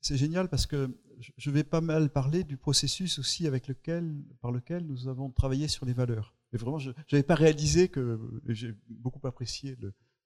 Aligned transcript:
C'est 0.00 0.16
génial 0.16 0.48
parce 0.48 0.66
que 0.66 0.96
je 1.36 1.50
vais 1.50 1.64
pas 1.64 1.80
mal 1.80 2.10
parler 2.10 2.44
du 2.44 2.56
processus 2.56 3.18
aussi 3.18 3.46
avec 3.46 3.68
lequel, 3.68 4.14
par 4.40 4.52
lequel 4.52 4.86
nous 4.86 5.08
avons 5.08 5.30
travaillé 5.30 5.68
sur 5.68 5.86
les 5.86 5.92
valeurs. 5.92 6.34
Et 6.52 6.58
vraiment, 6.58 6.78
je 6.78 6.90
n'avais 7.12 7.22
pas 7.22 7.34
réalisé 7.34 7.88
que 7.88 8.20
j'ai 8.46 8.74
beaucoup 8.88 9.26
apprécié 9.26 9.76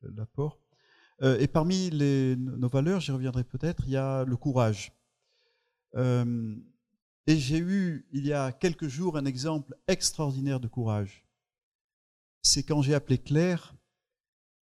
l'apport. 0.02 0.60
Euh, 1.22 1.38
et 1.38 1.46
parmi 1.46 1.90
nos 1.90 2.68
valeurs, 2.68 3.00
j'y 3.00 3.12
reviendrai 3.12 3.44
peut-être, 3.44 3.84
il 3.86 3.92
y 3.92 3.96
a 3.96 4.24
le 4.24 4.36
courage. 4.36 4.92
Euh, 5.96 6.56
et 7.26 7.36
j'ai 7.36 7.58
eu, 7.58 8.06
il 8.12 8.26
y 8.26 8.32
a 8.32 8.52
quelques 8.52 8.88
jours, 8.88 9.16
un 9.16 9.24
exemple 9.24 9.74
extraordinaire 9.88 10.60
de 10.60 10.68
courage. 10.68 11.24
C'est 12.42 12.62
quand 12.62 12.82
j'ai 12.82 12.94
appelé 12.94 13.18
Claire. 13.18 13.74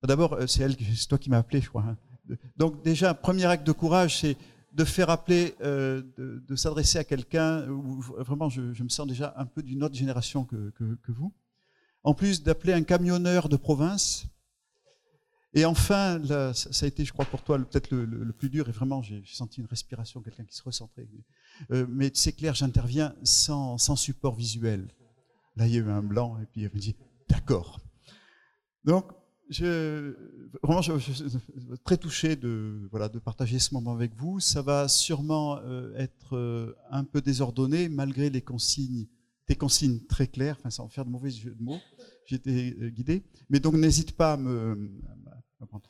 D'abord, 0.04 0.34
euh, 0.34 0.48
c'est 0.48 0.64
elle, 0.64 0.76
c'est 0.96 1.08
toi 1.08 1.18
qui 1.18 1.30
m'as 1.30 1.38
appelé, 1.38 1.62
je 1.62 1.70
crois. 1.70 1.84
Hein. 1.84 1.98
Donc 2.58 2.84
déjà, 2.84 3.14
premier 3.14 3.46
acte 3.46 3.66
de 3.66 3.72
courage, 3.72 4.20
c'est 4.20 4.38
de 4.74 4.86
faire 4.86 5.10
appeler, 5.10 5.56
euh, 5.62 6.02
de, 6.18 6.56
s'adresser 6.56 6.98
à 6.98 7.04
quelqu'un 7.04 7.66
vraiment 8.18 8.50
je, 8.50 8.62
me 8.84 8.90
sens 8.90 9.06
déjà 9.06 9.34
un 9.38 9.46
peu 9.46 9.62
d'une 9.62 9.84
autre 9.84 9.96
génération 9.96 10.46
que, 10.46 10.74
vous. 11.10 11.34
En 12.04 12.14
plus 12.14 12.42
d'appeler 12.42 12.74
un 12.74 12.84
camionneur 12.84 13.50
de 13.50 13.58
province. 13.58 14.26
Et 15.54 15.66
enfin, 15.66 16.22
ça 16.54 16.86
a 16.86 16.88
été, 16.88 17.04
je 17.04 17.12
crois, 17.12 17.26
pour 17.26 17.44
toi 17.44 17.58
peut-être 17.60 17.92
le, 17.92 18.32
plus 18.32 18.50
dur. 18.50 18.70
Et 18.70 18.72
vraiment, 18.72 19.02
j'ai 19.02 19.22
senti 19.26 19.60
une 19.60 19.68
respiration, 19.68 20.22
quelqu'un 20.22 20.46
qui 20.46 20.56
se 20.56 20.64
recentrait. 20.64 21.08
Euh, 21.72 21.86
mais 21.90 22.10
c'est 22.14 22.32
clair, 22.32 22.56
j'interviens 22.56 23.14
sans, 23.24 23.78
sans 23.78 23.98
support 23.98 24.36
visuel. 24.36 24.88
Là, 25.58 25.68
il 25.68 25.74
y 25.74 25.76
a 25.76 25.82
eu 25.82 25.90
un 25.90 26.02
blanc, 26.02 26.40
et 26.42 26.46
puis 26.46 26.64
elle 26.64 26.72
me 26.74 26.80
dit, 26.80 26.96
d'accord. 27.28 27.82
Donc, 28.86 29.12
je, 29.52 30.16
vraiment, 30.64 30.82
suis 30.82 31.24
très 31.84 31.98
touché 31.98 32.38
de, 32.38 32.88
voilà, 32.90 33.10
de 33.10 33.20
partager 33.20 33.60
ce 33.60 33.74
moment 33.74 33.92
avec 33.92 34.16
vous. 34.16 34.40
Ça 34.40 34.62
va 34.62 34.88
sûrement 34.88 35.58
euh, 35.60 35.94
être 35.98 36.38
euh, 36.38 36.74
un 36.90 37.04
peu 37.04 37.22
désordonné 37.22 37.90
malgré 37.90 38.30
les 38.30 38.42
consignes, 38.42 39.08
des 39.50 39.56
consignes 39.56 40.00
très 40.08 40.28
claires, 40.28 40.56
enfin, 40.58 40.70
sans 40.70 40.88
faire 40.88 41.04
de 41.04 41.10
mauvais 41.10 41.32
jeux 41.32 41.54
de 41.54 41.62
mots. 41.62 41.82
J'ai 42.26 42.38
été 42.38 42.78
euh, 42.80 42.90
guidé. 42.90 43.24
Mais 43.50 43.60
donc, 43.60 43.74
n'hésite 43.74 44.14
pas 44.14 44.34
à 44.34 44.38
me, 44.38 44.90
prendre. 45.68 45.90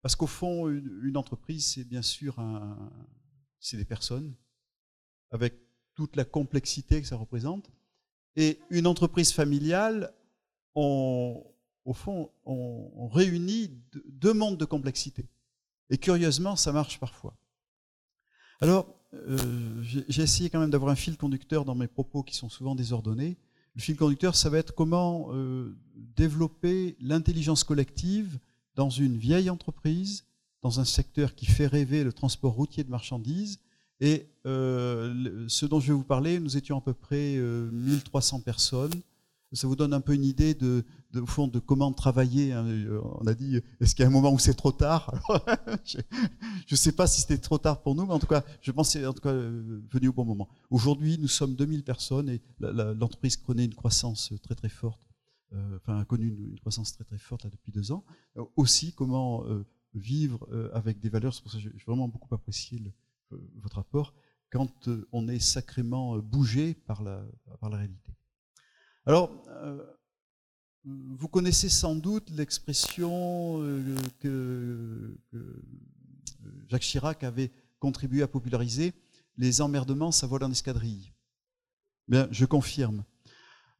parce 0.00 0.16
qu'au 0.16 0.26
fond, 0.26 0.70
une, 0.70 1.18
entreprise, 1.18 1.74
c'est 1.74 1.84
bien 1.84 2.02
sûr 2.02 2.38
un, 2.38 2.90
c'est 3.60 3.76
des 3.76 3.84
personnes 3.84 4.34
avec 5.30 5.60
toute 5.94 6.16
la 6.16 6.24
complexité 6.24 7.02
que 7.02 7.06
ça 7.06 7.16
représente. 7.16 7.70
Et 8.34 8.60
une 8.70 8.86
entreprise 8.86 9.30
familiale, 9.30 10.14
on, 10.74 11.44
au 11.84 11.92
fond, 11.92 12.30
on, 12.44 13.08
réunit 13.08 13.70
deux 14.06 14.32
mondes 14.32 14.58
de 14.58 14.64
complexité. 14.64 15.26
Et 15.90 15.98
curieusement, 15.98 16.56
ça 16.56 16.72
marche 16.72 16.98
parfois. 16.98 17.34
Alors, 18.60 18.94
euh, 19.14 19.82
j'ai 19.82 20.22
essayé 20.22 20.48
quand 20.48 20.60
même 20.60 20.70
d'avoir 20.70 20.92
un 20.92 20.96
fil 20.96 21.16
conducteur 21.16 21.64
dans 21.64 21.74
mes 21.74 21.88
propos 21.88 22.22
qui 22.22 22.34
sont 22.34 22.48
souvent 22.48 22.74
désordonnés. 22.74 23.36
Le 23.74 23.80
fil 23.80 23.96
conducteur, 23.96 24.36
ça 24.36 24.48
va 24.48 24.58
être 24.58 24.74
comment 24.74 25.28
euh, 25.32 25.76
développer 26.16 26.96
l'intelligence 27.00 27.64
collective 27.64 28.38
dans 28.74 28.90
une 28.90 29.16
vieille 29.16 29.50
entreprise, 29.50 30.24
dans 30.62 30.80
un 30.80 30.84
secteur 30.84 31.34
qui 31.34 31.46
fait 31.46 31.66
rêver 31.66 32.04
le 32.04 32.12
transport 32.12 32.52
routier 32.52 32.84
de 32.84 32.90
marchandises. 32.90 33.60
Et 34.00 34.28
euh, 34.46 35.44
ce 35.48 35.66
dont 35.66 35.80
je 35.80 35.88
vais 35.88 35.92
vous 35.92 36.04
parler, 36.04 36.38
nous 36.40 36.56
étions 36.56 36.78
à 36.78 36.80
peu 36.80 36.94
près 36.94 37.36
1300 37.36 38.40
personnes 38.40 39.02
ça 39.52 39.66
vous 39.66 39.76
donne 39.76 39.92
un 39.92 40.00
peu 40.00 40.14
une 40.14 40.24
idée 40.24 40.54
de, 40.54 40.84
au 41.14 41.26
fond, 41.26 41.46
de 41.46 41.58
comment 41.58 41.92
travailler. 41.92 42.52
Hein. 42.52 42.66
On 43.20 43.26
a 43.26 43.34
dit, 43.34 43.60
est-ce 43.80 43.94
qu'il 43.94 44.02
y 44.02 44.06
a 44.06 44.08
un 44.08 44.12
moment 44.12 44.32
où 44.32 44.38
c'est 44.38 44.54
trop 44.54 44.72
tard 44.72 45.12
Je 45.84 45.98
ne 46.70 46.76
sais 46.76 46.92
pas 46.92 47.06
si 47.06 47.20
c'était 47.20 47.38
trop 47.38 47.58
tard 47.58 47.82
pour 47.82 47.94
nous, 47.94 48.06
mais 48.06 48.14
en 48.14 48.18
tout 48.18 48.26
cas, 48.26 48.44
je 48.60 48.70
pense 48.72 48.92
que 48.92 49.00
c'est 49.00 49.26
euh, 49.26 49.82
venu 49.90 50.08
au 50.08 50.12
bon 50.12 50.24
moment. 50.24 50.48
Aujourd'hui, 50.70 51.18
nous 51.18 51.28
sommes 51.28 51.54
2000 51.54 51.84
personnes 51.84 52.28
et 52.30 52.40
l'entreprise 52.60 53.36
connaît 53.36 53.66
une 53.66 53.74
croissance 53.74 54.32
très 54.42 54.54
très 54.54 54.70
forte. 54.70 55.00
Euh, 55.52 55.76
enfin, 55.76 55.98
a 55.98 56.04
connu 56.06 56.28
une, 56.28 56.58
croissance 56.60 56.94
très 56.94 57.04
très 57.04 57.18
forte 57.18 57.46
depuis 57.46 57.72
deux 57.72 57.92
ans. 57.92 58.04
Euh, 58.38 58.44
aussi, 58.56 58.94
comment 58.94 59.44
vivre 59.94 60.48
avec 60.72 60.98
des 60.98 61.10
valeurs. 61.10 61.34
C'est 61.34 61.42
pour 61.42 61.52
ça 61.52 61.58
que 61.58 61.64
j'ai 61.64 61.84
vraiment 61.86 62.08
beaucoup 62.08 62.34
apprécié 62.34 62.80
votre 63.56 63.76
rapport 63.76 64.14
quand 64.50 64.88
on 65.12 65.28
est 65.28 65.38
sacrément 65.38 66.16
bougé 66.18 66.72
par 66.74 67.02
la, 67.02 67.22
par 67.60 67.68
la 67.68 67.76
réalité. 67.76 68.11
Alors, 69.04 69.30
euh, 69.48 69.82
vous 70.84 71.28
connaissez 71.28 71.68
sans 71.68 71.96
doute 71.96 72.30
l'expression 72.30 73.60
euh, 73.60 73.96
que, 74.20 75.18
Jacques 76.68 76.82
Chirac 76.82 77.24
avait 77.24 77.50
contribué 77.80 78.22
à 78.22 78.28
populariser 78.28 78.92
les 79.38 79.60
emmerdements, 79.60 80.12
ça 80.12 80.26
vole 80.26 80.44
en 80.44 80.50
escadrille. 80.50 81.12
Bien, 82.06 82.28
je 82.30 82.44
confirme. 82.44 83.04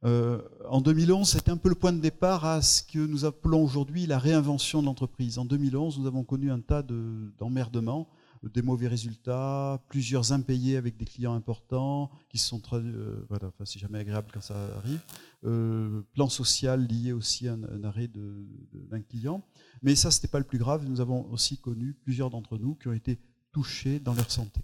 Euh, 0.03 0.41
en 0.67 0.81
2011, 0.81 1.29
c'était 1.29 1.51
un 1.51 1.57
peu 1.57 1.69
le 1.69 1.75
point 1.75 1.93
de 1.93 2.01
départ 2.01 2.43
à 2.43 2.61
ce 2.61 2.83
que 2.83 2.99
nous 2.99 3.23
appelons 3.23 3.63
aujourd'hui 3.63 4.05
la 4.05 4.19
réinvention 4.19 4.81
de 4.81 4.87
l'entreprise. 4.87 5.37
En 5.37 5.45
2011, 5.45 5.99
nous 5.99 6.07
avons 6.07 6.25
connu 6.25 6.51
un 6.51 6.59
tas 6.59 6.83
d'emmerdements 6.83 8.09
des 8.49 8.61
mauvais 8.61 8.87
résultats, 8.87 9.81
plusieurs 9.89 10.33
impayés 10.33 10.75
avec 10.75 10.97
des 10.97 11.05
clients 11.05 11.33
importants 11.33 12.11
qui 12.29 12.37
sont 12.37 12.59
traduits, 12.59 12.91
euh, 12.93 13.25
voilà, 13.29 13.47
enfin, 13.47 13.63
c'est 13.65 13.79
jamais 13.79 13.99
agréable 13.99 14.29
quand 14.33 14.41
ça 14.41 14.55
arrive, 14.77 14.99
euh, 15.45 16.01
plan 16.13 16.27
social 16.27 16.85
lié 16.85 17.13
aussi 17.13 17.47
à 17.47 17.53
un, 17.53 17.83
arrêt 17.83 18.09
d'un 18.09 19.01
client. 19.01 19.43
Mais 19.81 19.95
ça, 19.95 20.11
c'était 20.11 20.27
pas 20.27 20.39
le 20.39 20.45
plus 20.45 20.57
grave. 20.57 20.85
Nous 20.85 20.99
avons 20.99 21.29
aussi 21.31 21.57
connu 21.57 21.93
plusieurs 21.93 22.29
d'entre 22.29 22.57
nous 22.57 22.75
qui 22.75 22.87
ont 22.87 22.93
été 22.93 23.19
touchés 23.51 23.99
dans 23.99 24.13
leur 24.13 24.29
santé. 24.29 24.61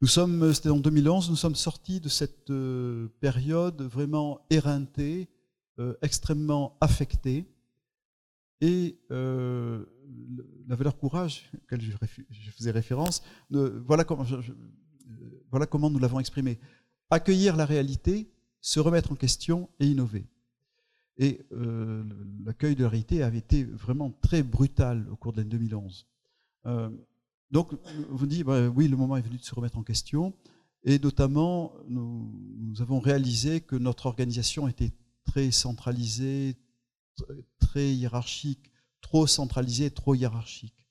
Nous 0.00 0.08
sommes, 0.08 0.52
c'était 0.52 0.68
en 0.68 0.78
2011, 0.78 1.30
nous 1.30 1.36
sommes 1.36 1.54
sortis 1.54 2.00
de 2.00 2.08
cette 2.08 2.50
euh, 2.50 3.08
période 3.20 3.82
vraiment 3.82 4.40
éreintée, 4.50 5.28
extrêmement 6.02 6.76
affectée, 6.80 7.52
et 8.64 8.98
euh, 9.10 9.84
la 10.66 10.74
valeur 10.74 10.96
courage, 10.96 11.50
à 11.52 11.56
laquelle 11.76 11.82
je, 11.82 12.50
faisais 12.50 12.70
référence, 12.70 13.22
voilà, 13.50 14.04
comment, 14.04 14.24
voilà 15.50 15.66
comment 15.66 15.90
nous 15.90 15.98
l'avons 15.98 16.18
exprimé. 16.18 16.58
Accueillir 17.10 17.56
la 17.56 17.66
réalité, 17.66 18.30
se 18.62 18.80
remettre 18.80 19.12
en 19.12 19.16
question 19.16 19.68
et 19.80 19.86
innover. 19.86 20.24
Et 21.18 21.42
euh, 21.52 22.04
l'accueil 22.42 22.74
de 22.74 22.84
la 22.84 22.88
réalité 22.88 23.22
avait 23.22 23.38
été 23.38 23.64
vraiment 23.64 24.10
très 24.22 24.42
brutal 24.42 25.06
au 25.10 25.16
cours 25.16 25.32
de 25.32 25.38
l'année 25.38 25.50
2011. 25.50 26.06
Euh, 26.64 26.88
donc, 27.50 27.72
vous 28.08 28.26
dites, 28.26 28.44
bah, 28.44 28.66
oui, 28.68 28.88
le 28.88 28.96
moment 28.96 29.18
est 29.18 29.22
venu 29.22 29.36
de 29.36 29.44
se 29.44 29.54
remettre 29.54 29.76
en 29.76 29.82
question. 29.82 30.32
Et 30.84 30.98
notamment, 30.98 31.74
nous, 31.86 32.32
nous 32.56 32.80
avons 32.80 32.98
réalisé 32.98 33.60
que 33.60 33.76
notre 33.76 34.06
organisation 34.06 34.68
était 34.68 34.92
très 35.26 35.50
centralisée, 35.50 36.56
très 37.58 37.94
hiérarchique, 37.94 38.70
trop 39.00 39.26
centralisé, 39.26 39.90
trop 39.90 40.14
hiérarchique. 40.14 40.86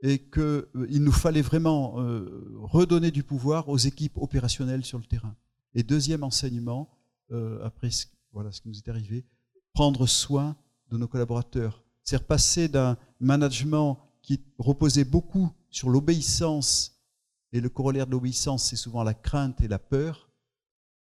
Et 0.00 0.18
qu'il 0.18 0.42
euh, 0.42 0.66
nous 0.74 1.12
fallait 1.12 1.42
vraiment 1.42 2.00
euh, 2.00 2.52
redonner 2.60 3.10
du 3.10 3.24
pouvoir 3.24 3.68
aux 3.68 3.78
équipes 3.78 4.16
opérationnelles 4.16 4.84
sur 4.84 4.98
le 4.98 5.04
terrain. 5.04 5.34
Et 5.74 5.82
deuxième 5.82 6.22
enseignement, 6.22 6.88
euh, 7.32 7.64
après 7.64 7.90
ce, 7.90 8.06
voilà 8.32 8.52
ce 8.52 8.60
qui 8.60 8.68
nous 8.68 8.78
est 8.78 8.88
arrivé, 8.88 9.26
prendre 9.72 10.06
soin 10.06 10.56
de 10.90 10.96
nos 10.96 11.08
collaborateurs. 11.08 11.82
C'est 12.04 12.24
passer 12.26 12.68
d'un 12.68 12.96
management 13.20 13.98
qui 14.22 14.40
reposait 14.58 15.04
beaucoup 15.04 15.50
sur 15.70 15.90
l'obéissance, 15.90 16.94
et 17.52 17.60
le 17.60 17.68
corollaire 17.68 18.06
de 18.06 18.12
l'obéissance, 18.12 18.64
c'est 18.64 18.76
souvent 18.76 19.02
la 19.02 19.14
crainte 19.14 19.60
et 19.60 19.68
la 19.68 19.78
peur, 19.78 20.30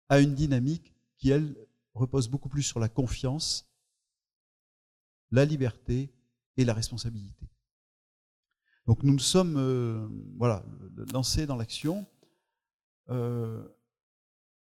à 0.09 0.21
une 0.21 0.35
dynamique 0.35 0.95
qui, 1.17 1.31
elle, 1.31 1.55
repose 1.95 2.29
beaucoup 2.29 2.49
plus 2.49 2.63
sur 2.63 2.81
la 2.81 2.89
confiance 2.89 3.70
la 5.31 5.45
liberté 5.45 6.13
et 6.57 6.65
la 6.65 6.75
responsabilité. 6.75 7.47
Donc 8.87 9.03
nous 9.03 9.13
nous 9.13 9.19
sommes 9.19 9.57
euh, 9.57 10.09
voilà, 10.37 10.65
lancés 11.13 11.47
dans 11.47 11.57
l'action. 11.57 12.07
Euh, 13.09 13.63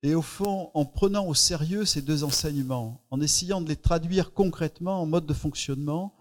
et 0.03 0.15
au 0.15 0.23
fond, 0.23 0.71
en 0.75 0.85
prenant 0.85 1.27
au 1.27 1.35
sérieux 1.35 1.85
ces 1.85 2.01
deux 2.01 2.25
enseignements, 2.25 3.05
en 3.11 3.21
essayant 3.21 3.61
de 3.61 3.69
les 3.69 3.77
traduire 3.77 4.33
concrètement 4.33 5.03
en 5.03 5.07
mode 5.07 5.27
de 5.27 5.35
fonctionnement, 5.35 6.15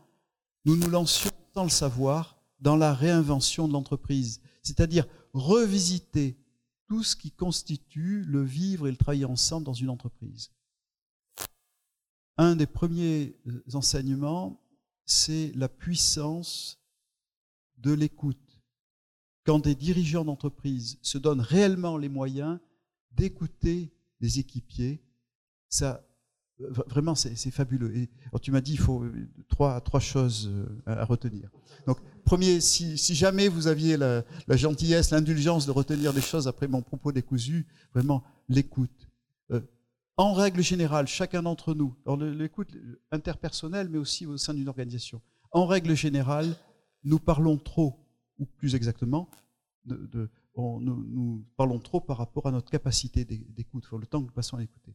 nous 0.65 0.75
nous 0.75 0.89
lancions, 0.89 1.31
sans 1.53 1.63
le 1.63 1.69
savoir, 1.69 2.37
dans 2.59 2.75
la 2.75 2.93
réinvention 2.93 3.67
de 3.67 3.73
l'entreprise, 3.73 4.41
c'est-à-dire 4.63 5.05
revisiter 5.33 6.37
tout 6.87 7.03
ce 7.03 7.15
qui 7.15 7.31
constitue 7.31 8.23
le 8.23 8.43
vivre 8.43 8.87
et 8.87 8.91
le 8.91 8.97
travailler 8.97 9.25
ensemble 9.25 9.65
dans 9.65 9.73
une 9.73 9.89
entreprise 9.89 10.51
un 12.39 12.55
des 12.55 12.67
premiers 12.67 13.35
euh, 13.47 13.61
enseignements, 13.73 14.63
c'est 15.05 15.51
la 15.55 15.67
puissance 15.67 16.79
de 17.77 17.91
l'écoute. 17.91 18.61
Quand 19.45 19.59
des 19.59 19.75
dirigeants 19.75 20.23
d'entreprise 20.23 20.97
se 21.01 21.17
donnent 21.17 21.41
réellement 21.41 21.97
les 21.97 22.07
moyens 22.07 22.59
d'écouter 23.11 23.91
les 24.21 24.39
équipiers, 24.39 25.03
ça 25.67 26.05
Vraiment, 26.87 27.15
c'est 27.15 27.51
fabuleux. 27.51 27.95
Et, 27.95 28.09
tu 28.41 28.51
m'as 28.51 28.59
dit, 28.59 28.73
il 28.73 28.79
faut 28.79 29.05
trois, 29.47 29.79
trois 29.79 30.01
choses 30.01 30.51
à, 30.85 31.05
retenir. 31.05 31.49
Donc, 31.87 31.99
premier, 32.25 32.59
si, 32.59 32.97
jamais 33.15 33.47
vous 33.47 33.67
aviez 33.67 33.95
la, 33.95 34.25
gentillesse, 34.49 35.11
l'indulgence 35.11 35.65
de 35.65 35.71
retenir 35.71 36.13
des 36.13 36.19
choses 36.19 36.49
après 36.49 36.67
mon 36.67 36.81
propos 36.81 37.13
décousu, 37.13 37.65
vraiment 37.93 38.25
l'écoute. 38.49 39.07
En 40.19 40.33
règle 40.33 40.61
générale, 40.61 41.07
chacun 41.07 41.43
d'entre 41.43 41.73
nous, 41.73 41.95
l'écoute 42.17 42.75
interpersonnelle, 43.09 43.87
mais 43.87 43.97
aussi 43.97 44.25
au 44.25 44.35
sein 44.35 44.53
d'une 44.53 44.67
organisation, 44.67 45.21
en 45.53 45.65
règle 45.65 45.95
générale, 45.95 46.57
nous 47.05 47.19
parlons 47.19 47.57
trop, 47.57 48.05
ou 48.37 48.45
plus 48.45 48.75
exactement, 48.75 49.29
de, 49.85 50.29
nous, 50.57 51.45
parlons 51.55 51.79
trop 51.79 52.01
par 52.01 52.17
rapport 52.17 52.47
à 52.47 52.51
notre 52.51 52.69
capacité 52.69 53.23
d'écoute, 53.23 53.87
le 53.93 54.05
temps 54.05 54.19
que 54.19 54.25
nous 54.25 54.33
passons 54.33 54.57
à 54.57 54.63
écouter. 54.63 54.93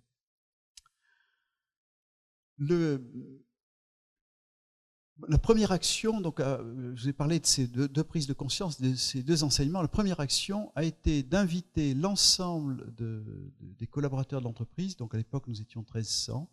La 5.29 5.39
première 5.39 5.73
action, 5.73 6.21
donc, 6.21 6.41
euh, 6.41 6.93
je 6.95 7.03
vous 7.03 7.09
ai 7.09 7.13
parlé 7.13 7.39
de 7.39 7.47
ces 7.47 7.67
deux, 7.67 8.05
prises 8.05 8.27
de 8.27 8.33
conscience, 8.33 8.81
de 8.81 8.95
ces 8.95 9.23
deux 9.23 9.45
enseignements. 9.45 9.81
La 9.81 9.89
première 9.89 10.21
action 10.21 10.73
a 10.75 10.85
été 10.85 11.23
d'inviter 11.23 11.95
l'ensemble 11.95 12.93
des 12.97 13.87
collaborateurs 13.87 14.41
de 14.41 14.45
l'entreprise, 14.45 14.97
donc 14.97 15.15
à 15.15 15.19
l'époque 15.19 15.47
nous 15.47 15.61
étions 15.61 15.81
1300, 15.81 16.51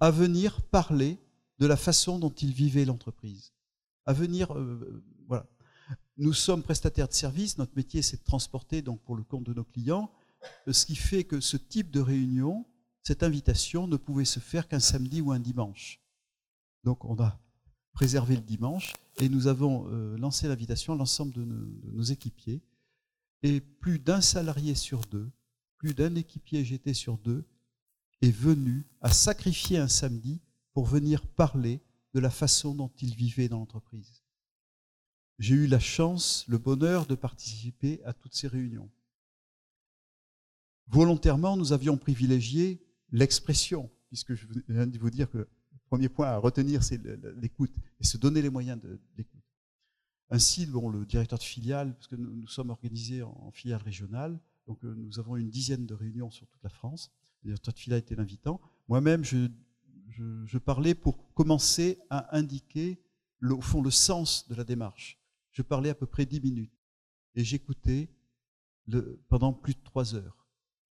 à 0.00 0.10
venir 0.10 0.62
parler 0.62 1.18
de 1.58 1.66
la 1.66 1.76
façon 1.76 2.18
dont 2.18 2.30
ils 2.30 2.52
vivaient 2.52 2.84
l'entreprise. 2.84 3.52
À 4.06 4.12
venir, 4.12 4.54
euh, 4.54 5.04
voilà, 5.28 5.46
nous 6.16 6.32
sommes 6.32 6.62
prestataires 6.62 7.08
de 7.08 7.12
services, 7.12 7.58
notre 7.58 7.76
métier 7.76 8.02
c'est 8.02 8.16
de 8.18 8.24
transporter 8.24 8.82
donc 8.82 9.00
pour 9.02 9.14
le 9.14 9.22
compte 9.22 9.44
de 9.44 9.54
nos 9.54 9.64
clients, 9.64 10.10
euh, 10.66 10.72
ce 10.72 10.86
qui 10.86 10.96
fait 10.96 11.24
que 11.24 11.40
ce 11.40 11.56
type 11.56 11.90
de 11.90 12.00
réunion, 12.00 12.66
cette 13.02 13.22
invitation 13.22 13.86
ne 13.86 13.96
pouvait 13.96 14.24
se 14.24 14.40
faire 14.40 14.68
qu'un 14.68 14.80
samedi 14.80 15.20
ou 15.20 15.32
un 15.32 15.38
dimanche. 15.38 16.00
Donc 16.82 17.04
on 17.04 17.20
a 17.22 17.38
préservé 17.92 18.36
le 18.36 18.42
dimanche 18.42 18.94
et 19.18 19.28
nous 19.28 19.46
avons 19.46 19.86
euh, 19.88 20.16
lancé 20.16 20.48
l'invitation 20.48 20.92
à 20.92 20.96
l'ensemble 20.96 21.32
de, 21.32 21.44
nos 21.44 22.02
équipiers. 22.02 22.62
Et 23.42 23.60
plus 23.60 23.98
d'un 23.98 24.20
salarié 24.20 24.74
sur 24.74 25.00
deux, 25.00 25.30
plus 25.78 25.94
d'un 25.94 26.14
équipier 26.14 26.64
GT 26.64 26.94
sur 26.94 27.18
deux 27.18 27.44
est 28.20 28.30
venu 28.30 28.86
à 29.00 29.10
sacrifier 29.12 29.78
un 29.78 29.88
samedi 29.88 30.40
pour 30.72 30.84
venir 30.86 31.26
parler 31.26 31.80
de 32.12 32.20
la 32.20 32.30
façon 32.30 32.74
dont 32.74 32.90
il 33.00 33.14
vivait 33.14 33.48
dans 33.48 33.58
l'entreprise 33.58 34.20
j'ai 35.40 35.54
eu 35.54 35.66
la 35.66 35.80
chance, 35.80 36.44
le 36.48 36.58
bonheur 36.58 37.06
de 37.06 37.14
participer 37.14 38.00
à 38.04 38.12
toutes 38.12 38.34
ces 38.34 38.46
réunions. 38.46 38.90
Volontairement, 40.86 41.56
nous 41.56 41.72
avions 41.72 41.96
privilégié 41.96 42.78
l'expression, 43.10 43.90
puisque 44.08 44.34
je 44.34 44.46
viens 44.68 44.86
de 44.86 44.98
vous 44.98 45.10
dire 45.10 45.30
que 45.30 45.48
premier 45.90 46.08
point 46.08 46.28
à 46.28 46.36
retenir, 46.38 46.82
c'est 46.82 47.00
l'écoute, 47.36 47.72
et 48.00 48.04
se 48.04 48.16
donner 48.16 48.40
les 48.42 48.50
moyens 48.50 48.80
d'écoute. 49.16 49.42
Ainsi, 50.30 50.66
bon, 50.66 50.88
le 50.88 51.04
directeur 51.04 51.38
de 51.38 51.44
filiale, 51.44 51.94
parce 51.94 52.06
que 52.06 52.16
nous, 52.16 52.46
sommes 52.46 52.70
organisés 52.70 53.22
en, 53.22 53.50
filiale 53.52 53.82
régionale, 53.82 54.38
donc 54.66 54.84
euh, 54.84 54.94
nous 54.94 55.18
avons 55.18 55.36
une 55.36 55.50
dizaine 55.50 55.86
de 55.86 55.94
réunions 55.94 56.30
sur 56.30 56.46
toute 56.46 56.62
la 56.62 56.70
France. 56.70 57.10
Le 57.42 57.48
directeur 57.48 57.74
de 57.74 57.78
filiale 57.78 57.98
était 57.98 58.14
l'invitant. 58.14 58.60
Moi-même, 58.88 59.24
je, 59.24 59.48
je, 60.08 60.58
parlais 60.58 60.94
pour 60.94 61.34
commencer 61.34 61.98
à 62.08 62.36
indiquer, 62.36 63.02
au 63.42 63.60
fond, 63.60 63.82
le 63.82 63.90
sens 63.90 64.48
de 64.48 64.54
la 64.54 64.64
démarche 64.64 65.20
je 65.52 65.62
parlais 65.62 65.90
à 65.90 65.94
peu 65.94 66.06
près 66.06 66.26
dix 66.26 66.40
minutes 66.40 66.72
et 67.34 67.44
j'écoutais 67.44 68.08
pendant 69.28 69.52
plus 69.52 69.74
de 69.74 69.82
trois 69.82 70.14
heures 70.14 70.46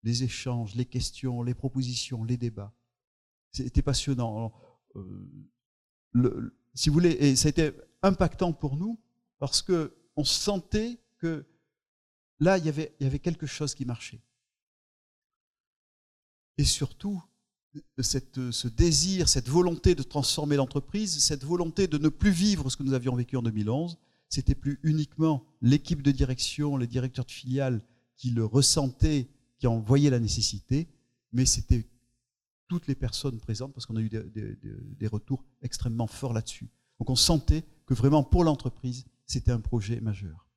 les 0.04 0.24
échanges, 0.24 0.76
les 0.76 0.86
questions, 0.86 1.44
les 1.44 1.54
propositions, 1.54 2.24
les 2.24 2.38
débats. 2.38 2.74
C'était 3.52 3.84
passionnant. 3.84 4.52
Euh, 4.96 6.54
si 6.74 6.90
vous 6.90 6.94
voulez, 6.94 7.12
et 7.12 7.36
ça 7.36 7.48
a 7.48 7.50
été 7.50 7.72
impactant 8.02 8.54
pour 8.54 8.78
nous 8.78 9.00
parce 9.40 9.62
que 9.62 9.96
on 10.16 10.24
sentait 10.24 11.00
que 11.18 11.46
là, 12.40 12.58
il 12.58 12.66
y 12.66 12.70
avait, 12.70 13.20
quelque 13.20 13.46
chose 13.46 13.74
qui 13.74 13.86
marchait. 13.86 14.22
Et 16.58 16.66
surtout, 16.66 17.22
ce 18.00 18.68
désir, 18.68 19.30
cette 19.30 19.48
volonté 19.48 19.96
de 19.96 20.04
transformer 20.04 20.58
l'entreprise, 20.58 21.18
cette 21.20 21.44
volonté 21.44 21.88
de 21.88 21.98
ne 21.98 22.10
plus 22.10 22.32
vivre 22.32 22.70
ce 22.70 22.78
que 22.78 22.84
nous 22.84 22.94
avions 22.94 23.16
vécu 23.16 23.38
en 23.38 23.42
2011, 23.42 23.98
c'était 24.28 24.56
plus 24.56 24.80
uniquement 24.84 25.46
l'équipe 25.62 26.02
de 26.02 26.12
direction, 26.12 26.78
les 26.78 26.88
directeurs 26.88 27.26
de 27.26 27.32
filiales 27.32 27.82
qui 28.18 28.32
le 28.32 28.46
ressentaient, 28.46 29.30
qui 29.60 29.68
en 29.68 29.80
voyaient 29.80 30.10
la 30.10 30.20
nécessité, 30.20 30.88
mais 31.32 31.46
c'était 31.46 31.86
toutes 32.72 32.88
les 32.88 32.96
personnes 32.96 33.38
présentes, 33.38 33.74
parce 33.74 33.86
qu'on 33.86 33.98
a 33.98 34.02
eu 34.02 34.08
des, 34.08 35.08
retours 35.08 35.44
extrêmement 35.62 36.08
forts 36.08 36.32
là-dessus. 36.32 36.70
Donc 37.00 37.10
on 37.10 37.18
sentait 37.18 37.66
que 37.86 37.94
vraiment 37.94 38.24
pour 38.24 38.46
l'entreprise, 38.46 39.04
c'était 39.26 39.52
un 39.52 39.60
projet 39.60 40.00
majeur. 40.00 40.48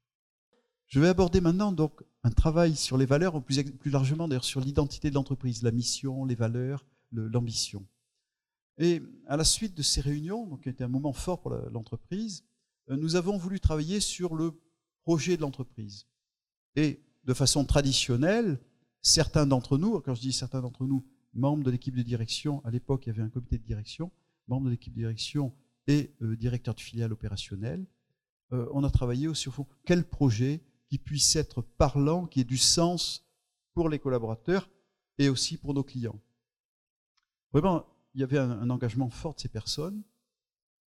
Je 0.87 1.00
vais 1.00 1.08
aborder 1.08 1.40
maintenant 1.40 1.72
donc 1.72 2.05
un 2.22 2.31
travail 2.31 2.76
sur 2.76 2.96
les 2.99 3.05
valeurs, 3.05 3.43
plus, 3.43 3.90
largement 3.90 4.28
d'ailleurs 4.28 4.44
sur 4.44 4.61
l'identité 4.61 5.11
de 5.11 5.16
l'entreprise, 5.16 5.64
la 5.64 5.72
mission, 5.72 6.25
les 6.25 6.37
valeurs, 6.37 6.87
l'ambition. 7.11 7.84
Et 8.78 9.02
à 9.26 9.37
la 9.37 9.43
suite 9.43 9.76
de 9.76 9.82
ces 9.82 10.00
réunions, 10.00 10.46
donc 10.46 10.62
qui 10.62 10.69
été 10.69 10.84
un 10.84 10.88
moment 10.88 11.12
fort 11.12 11.40
pour 11.40 11.50
l'entreprise, 11.50 12.44
euh, 12.90 12.96
nous 12.96 13.17
avons 13.17 13.38
voulu 13.38 13.58
travailler 13.58 13.99
sur 13.99 14.37
le 14.37 14.52
projet 15.02 15.37
de 15.37 15.43
l'entreprise. 15.43 16.06
Et 16.76 17.02
de 17.25 17.34
façon 17.34 17.64
traditionnelle, 17.64 18.60
certains 19.02 19.46
d'entre 19.46 19.78
nous, 19.78 20.00
quand 20.00 20.14
je 20.14 20.20
dis 20.20 20.32
certains 20.32 20.60
d'entre 20.60 20.84
nous, 20.84 21.05
membres 21.34 21.64
de 21.64 21.70
l'équipe 21.70 21.94
de 21.94 22.02
direction, 22.02 22.64
à 22.64 22.70
l'époque 22.70 23.06
il 23.06 23.08
y 23.08 23.12
avait 23.12 23.22
un 23.22 23.28
comité 23.28 23.58
de 23.58 23.64
direction, 23.64 24.10
membres 24.48 24.66
de 24.66 24.70
l'équipe 24.70 24.92
de 24.92 24.98
direction 24.98 25.52
et 25.86 26.14
euh, 26.22 26.36
directeur 26.36 26.75
de 26.75 26.81
filiale 26.81 27.12
opérationnelle, 27.12 27.84
euh, 28.52 28.69
on 28.72 28.84
a 28.84 28.90
travaillé 28.90 29.28
aussi 29.28 29.48
au 29.48 29.52
fond 29.52 29.66
quel 29.84 30.04
projet 30.04 30.62
qui 30.88 30.98
puisse 30.98 31.36
être 31.36 31.62
parlant, 31.62 32.26
qui 32.26 32.40
ait 32.40 32.44
du 32.44 32.58
sens 32.58 33.26
pour 33.72 33.88
les 33.88 33.98
collaborateurs 33.98 34.70
et 35.19 35.28
aussi 35.28 35.56
pour 35.56 35.75
nos 35.75 35.82
clients? 35.82 36.20
Vraiment, 37.52 37.86
il 38.14 38.20
y 38.20 38.25
avait 38.25 38.38
un 38.38 38.70
engagement 38.70 39.10
fort 39.10 39.34
de 39.34 39.40
ces 39.40 39.48
personnes, 39.48 40.02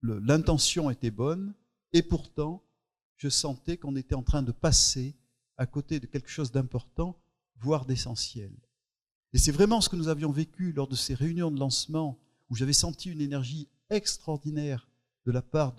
l'intention 0.03 0.91
était 0.91 1.11
bonne, 1.11 1.55
et 1.93 2.03
pourtant, 2.03 2.63
je 3.17 3.29
sentais 3.29 3.77
qu'on 3.77 3.97
était 3.97 4.15
en 4.15 4.23
train 4.23 4.43
de 4.43 4.53
passer 4.53 5.17
à 5.57 5.67
côté 5.67 6.01
de 6.01 6.07
quelque 6.07 6.29
chose 6.29 6.53
d'important, 6.53 7.17
voire 7.57 7.87
d'essentiel. 7.87 8.53
Et 9.35 9.39
c'est 9.39 9.53
vraiment 9.53 9.81
ce 9.81 9.89
que 9.89 9.97
nous 9.97 10.09
avions 10.09 10.31
vécu 10.31 10.73
lors 10.73 10.87
de 10.87 10.95
ces 10.95 11.13
réunions 11.13 11.51
de 11.51 11.59
lancement, 11.59 12.19
où 12.49 12.55
j'avais 12.55 12.73
senti 12.73 13.11
une 13.11 13.21
énergie 13.21 13.69
extraordinaire 13.91 14.89
de 15.27 15.33
la 15.33 15.43
part 15.43 15.75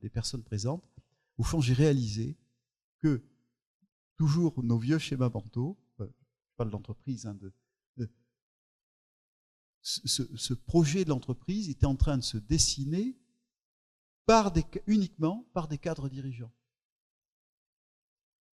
des 0.00 0.08
personnes 0.08 0.44
présentes. 0.44 0.88
Au 1.36 1.42
fond, 1.42 1.60
j'ai 1.60 1.74
réalisé 1.74 2.38
que 3.00 3.20
toujours 4.16 4.62
nos 4.62 4.78
vieux 4.78 4.98
schémas 4.98 5.28
mentaux, 5.28 5.76
euh, 5.98 6.06
je 6.06 6.56
parle 6.56 6.70
d'entreprise, 6.70 7.26
hein, 7.26 7.34
de, 7.34 7.52
ce, 9.82 10.52
projet 10.52 11.04
de 11.04 11.08
l'entreprise 11.08 11.68
était 11.70 11.86
en 11.86 11.96
train 11.96 12.18
de 12.18 12.22
se 12.22 12.36
dessiner 12.36 13.16
uniquement 14.86 15.44
par 15.52 15.66
des 15.66 15.78
cadres 15.78 16.08
dirigeants. 16.08 16.52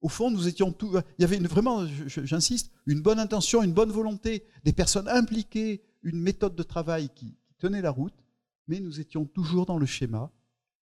Au 0.07 0.09
fond, 0.09 0.31
nous 0.31 0.47
étions 0.47 0.71
tout. 0.71 0.95
Il 1.19 1.21
y 1.21 1.25
avait 1.25 1.37
vraiment, 1.39 1.85
j'insiste, 1.85 2.71
une 2.85 3.01
bonne 3.01 3.19
intention, 3.19 3.61
une 3.61 3.73
bonne 3.73 3.91
volonté, 3.91 4.45
des 4.63 4.71
personnes 4.71 5.09
impliquées, 5.09 5.83
une 6.01 6.21
méthode 6.21 6.55
de 6.55 6.63
travail 6.63 7.09
qui, 7.13 7.35
tenait 7.57 7.81
la 7.81 7.91
route, 7.91 8.13
mais 8.69 8.79
nous 8.79 9.01
étions 9.01 9.25
toujours 9.25 9.65
dans 9.65 9.77
le 9.77 9.85
schéma. 9.85 10.31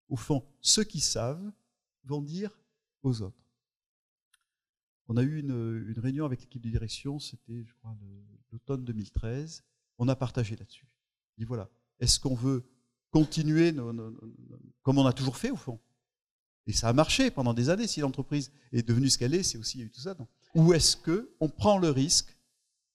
Au 0.10 0.16
fond, 0.16 0.46
ceux 0.62 0.84
qui 0.84 1.00
savent 1.00 1.52
vont 2.04 2.22
dire 2.22 2.62
aux 3.02 3.24
autres. 3.24 3.44
On 5.08 5.18
a 5.18 5.24
eu 5.24 5.40
une, 5.40 5.96
réunion 5.98 6.26
avec 6.26 6.42
l'équipe 6.42 6.62
de 6.62 6.70
direction, 6.70 7.18
c'était, 7.18 7.64
je 7.64 7.74
crois, 7.74 7.98
l'automne 8.52 8.86
2013. 8.86 9.64
On 9.98 10.08
a 10.08 10.16
partagé 10.16 10.56
là-dessus. 10.56 10.88
dit 11.40 11.46
voilà, 11.46 11.68
est-ce 12.00 12.20
qu'on 12.20 12.36
veut 12.36 12.64
continuer 13.10 13.74
comme 13.74 15.00
on 15.00 15.06
a 15.08 15.14
toujours 15.14 15.38
fait 15.38 15.50
au 15.50 15.56
fond? 15.56 15.80
Et 16.68 16.74
ça 16.74 16.90
a 16.90 16.94
marché 16.94 17.32
pendant 17.32 17.54
des 17.54 17.70
années. 17.70 17.88
Si 17.88 18.00
l'entreprise 18.00 18.52
est 18.72 18.88
devenue 18.88 19.10
ce 19.10 19.18
qu'elle 19.18 19.36
est, 19.36 19.44
c'est 19.44 19.58
aussi 19.58 19.88
tout 19.90 20.02
ça. 20.02 20.16
Ou 20.56 20.74
est-ce 20.74 20.98
qu'on 20.98 21.50
prend 21.50 21.78
le 21.78 21.90
risque, 21.90 22.36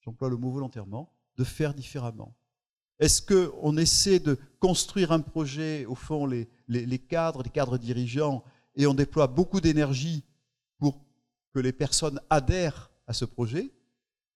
j'emploie 0.01 0.29
le 0.29 0.37
mot 0.37 0.51
volontairement, 0.51 1.13
de 1.37 1.45
faire 1.45 1.75
différemment? 1.75 2.35
Est-ce 2.99 3.23
qu'on 3.23 3.77
essaie 3.77 4.19
de 4.19 4.39
construire 4.59 5.13
un 5.13 5.21
projet, 5.21 5.87
au 5.87 5.95
fond, 5.95 6.27
les, 6.27 6.49
les, 6.69 6.99
cadres, 6.99 7.43
les 7.43 7.51
cadres 7.51 7.79
dirigeants, 7.79 8.45
et 8.75 8.87
on 8.87 8.95
déploie 8.95 9.27
beaucoup 9.27 9.61
d'énergie 9.61 10.25
pour 10.79 11.01
que 11.55 11.61
les 11.61 11.73
personnes 11.73 12.21
adhèrent 12.29 12.91
à 13.07 13.13
ce 13.13 13.25
projet? 13.25 13.73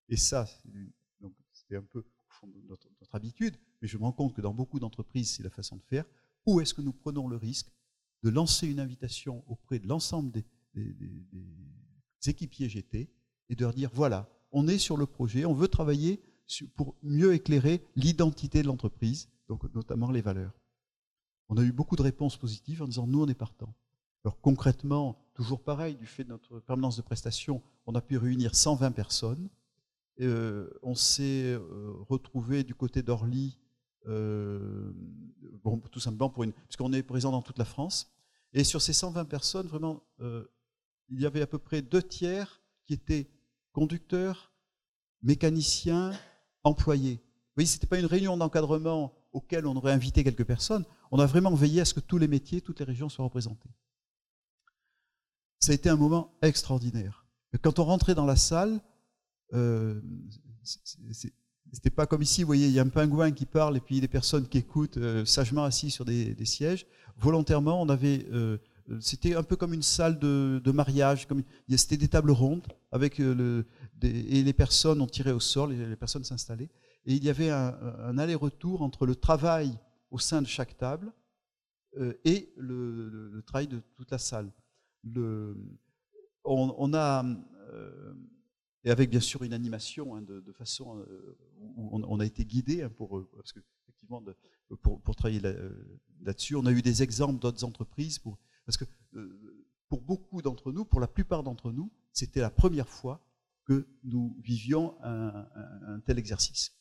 Et 0.08 0.16
ça, 0.16 0.46
c'est 1.52 1.76
un 1.76 1.82
peu 1.82 2.00
au 2.00 2.04
fond, 2.28 2.48
notre, 2.68 2.88
notre 3.00 3.14
habitude 3.14 3.56
mais 3.84 3.88
je 3.88 3.98
me 3.98 4.04
rends 4.04 4.12
compte 4.12 4.32
que 4.32 4.40
dans 4.40 4.54
beaucoup 4.54 4.80
d'entreprises, 4.80 5.32
c'est 5.32 5.42
la 5.42 5.50
façon 5.50 5.76
de 5.76 5.82
faire, 5.82 6.06
ou 6.46 6.62
est-ce 6.62 6.72
que 6.72 6.80
nous 6.80 6.94
prenons 6.94 7.28
le 7.28 7.36
risque 7.36 7.70
de 8.24 8.30
lancer 8.30 8.66
une 8.66 8.80
invitation 8.80 9.44
auprès 9.46 9.78
de 9.78 9.86
l'ensemble 9.86 10.32
des, 10.32 10.44
équipiers 12.26 12.70
GT 12.70 13.10
et 13.50 13.54
de 13.54 13.60
leur 13.62 13.74
dire, 13.74 13.90
voilà, 13.92 14.30
on 14.50 14.66
est 14.66 14.78
sur 14.78 14.96
le 14.96 15.04
projet, 15.04 15.44
on 15.44 15.52
veut 15.52 15.68
travailler 15.68 16.22
pour 16.74 16.96
mieux 17.02 17.34
éclairer 17.34 17.84
l'identité 17.96 18.62
de 18.62 18.66
l'entreprise, 18.66 19.28
donc 19.46 19.62
notamment 19.74 20.10
les 20.10 20.22
valeurs. 20.22 20.58
On 21.50 21.58
a 21.58 21.62
eu 21.62 21.72
beaucoup 21.72 21.96
de 21.96 22.02
réponses 22.02 22.38
positives 22.38 22.82
en 22.82 22.86
disant 22.86 23.06
nous 23.06 23.22
on 23.22 23.28
est 23.28 23.34
partant. 23.34 23.74
Alors 24.24 24.40
concrètement, 24.40 25.22
toujours 25.34 25.62
pareil, 25.62 25.96
du 25.96 26.06
fait 26.06 26.24
de 26.24 26.30
notre 26.30 26.60
permanence 26.60 26.96
de 26.96 27.02
prestation, 27.02 27.62
on 27.84 27.94
a 27.94 28.00
pu 28.00 28.16
réunir 28.16 28.54
120 28.54 28.92
personnes. 28.92 29.50
Euh, 30.20 30.70
on 30.82 30.94
s'est 30.94 31.52
euh, 31.52 31.92
retrouvé 32.08 32.64
du 32.64 32.74
côté 32.74 33.02
d'Orly, 33.02 33.58
euh, 34.06 34.92
bon, 35.62 35.78
tout 35.78 36.00
simplement 36.00 36.30
pour 36.30 36.44
une, 36.44 36.52
puisqu'on 36.52 36.94
est 36.94 37.02
présent 37.02 37.32
dans 37.32 37.42
toute 37.42 37.58
la 37.58 37.66
France. 37.66 38.13
Et 38.54 38.64
sur 38.64 38.80
ces 38.80 38.92
120 38.92 39.24
personnes, 39.26 39.66
vraiment, 39.66 40.02
il 40.20 41.20
y 41.20 41.26
avait 41.26 41.42
à 41.42 41.46
peu 41.46 41.58
près 41.58 41.82
deux 41.82 42.02
tiers 42.02 42.62
qui 42.86 42.94
étaient 42.94 43.28
conducteurs, 43.72 44.52
mécaniciens, 45.22 46.12
employés. 46.62 47.16
Vous 47.16 47.56
voyez, 47.56 47.66
ce 47.66 47.74
n'était 47.74 47.86
pas 47.86 47.98
une 47.98 48.06
réunion 48.06 48.36
d'encadrement 48.36 49.12
auquel 49.32 49.66
on 49.66 49.76
aurait 49.76 49.92
invité 49.92 50.24
quelques 50.24 50.44
personnes. 50.44 50.84
On 51.10 51.18
a 51.18 51.26
vraiment 51.26 51.54
veillé 51.54 51.80
à 51.80 51.84
ce 51.84 51.94
que 51.94 52.00
tous 52.00 52.18
les 52.18 52.28
métiers, 52.28 52.60
toutes 52.60 52.78
les 52.78 52.86
régions 52.86 53.08
soient 53.08 53.24
représentées 53.24 53.70
ça 55.64 55.72
a 55.72 55.74
été 55.74 55.88
un 55.88 55.96
moment 55.96 56.36
extraordinaire. 56.42 57.26
Quand 57.62 57.78
on 57.78 57.84
rentrait 57.84 58.14
dans 58.14 58.26
la 58.26 58.36
salle, 58.36 58.80
euh, 59.54 60.00
c'était 60.62 61.90
pas 61.90 62.06
comme 62.06 62.20
ici, 62.20 62.42
vous 62.42 62.46
voyez, 62.46 62.66
il 62.66 62.72
y 62.72 62.78
a 62.78 62.82
un 62.82 62.88
pingouin 62.88 63.32
qui 63.32 63.46
parle 63.46 63.76
et 63.76 63.80
puis 63.80 64.00
des 64.00 64.08
personnes 64.08 64.46
qui 64.46 64.58
écoutent 64.58 64.98
euh, 64.98 65.24
sagement 65.24 65.64
assis 65.64 65.90
sur 65.90 66.04
des, 66.04 66.44
sièges. 66.44 66.86
Volontairement, 67.16 67.80
on 67.80 67.88
avait, 67.88 68.26
euh, 68.32 68.58
c'était 69.00 69.34
un 69.34 69.42
peu 69.42 69.56
comme 69.56 69.72
une 69.72 69.82
salle 69.82 70.18
de, 70.18 70.70
mariage, 70.72 71.26
comme 71.26 71.42
c'était 71.76 71.96
des 71.96 72.08
tables 72.08 72.30
rondes 72.30 72.66
avec 72.90 73.20
euh, 73.20 73.64
et 74.02 74.42
les 74.42 74.52
personnes 74.52 75.00
ont 75.00 75.06
tiré 75.06 75.32
au 75.32 75.40
sort, 75.40 75.66
les, 75.68 75.96
personnes 75.96 76.24
s'installaient. 76.24 76.70
Et 77.06 77.14
il 77.14 77.24
y 77.24 77.30
avait 77.30 77.50
un, 77.50 78.18
aller-retour 78.18 78.82
entre 78.82 79.06
le 79.06 79.14
travail 79.14 79.78
au 80.10 80.18
sein 80.18 80.42
de 80.42 80.46
chaque 80.46 80.76
table 80.76 81.12
et 82.24 82.52
le 82.56 83.42
travail 83.46 83.68
de 83.68 83.80
toute 83.96 84.10
la 84.10 84.18
salle. 84.18 84.50
On, 86.44 86.94
a, 86.94 87.24
euh, 87.72 88.14
et 88.84 88.90
avec 88.90 89.10
bien 89.10 89.20
sûr 89.20 89.42
une 89.42 89.52
animation 89.52 90.14
hein, 90.14 90.22
de, 90.22 90.52
façon 90.52 90.98
euh, 90.98 91.36
où 91.76 91.88
on, 91.92 92.20
a 92.20 92.26
été 92.26 92.44
guidé 92.44 92.82
hein, 92.82 92.90
pour, 92.90 93.18
euh, 93.18 93.28
parce 93.36 93.52
que, 93.52 93.60
effectivement, 93.82 94.22
pour, 94.82 95.16
travailler 95.16 95.40
là-dessus. 96.20 96.56
on 96.56 96.66
a 96.66 96.72
eu 96.72 96.82
des 96.82 97.02
exemples 97.02 97.40
d'autres 97.40 97.64
entreprises, 97.64 98.20
parce 98.64 98.76
que 98.76 98.84
pour 99.88 100.00
beaucoup 100.00 100.42
d'entre 100.42 100.72
nous, 100.72 100.84
pour 100.84 101.00
la 101.00 101.06
plupart 101.06 101.42
d'entre 101.42 101.70
nous, 101.70 101.92
c'était 102.12 102.40
la 102.40 102.50
première 102.50 102.88
fois 102.88 103.24
que 103.64 103.86
nous 104.02 104.36
vivions 104.42 104.96
un, 105.02 106.00
tel 106.04 106.18
exercice. 106.18 106.72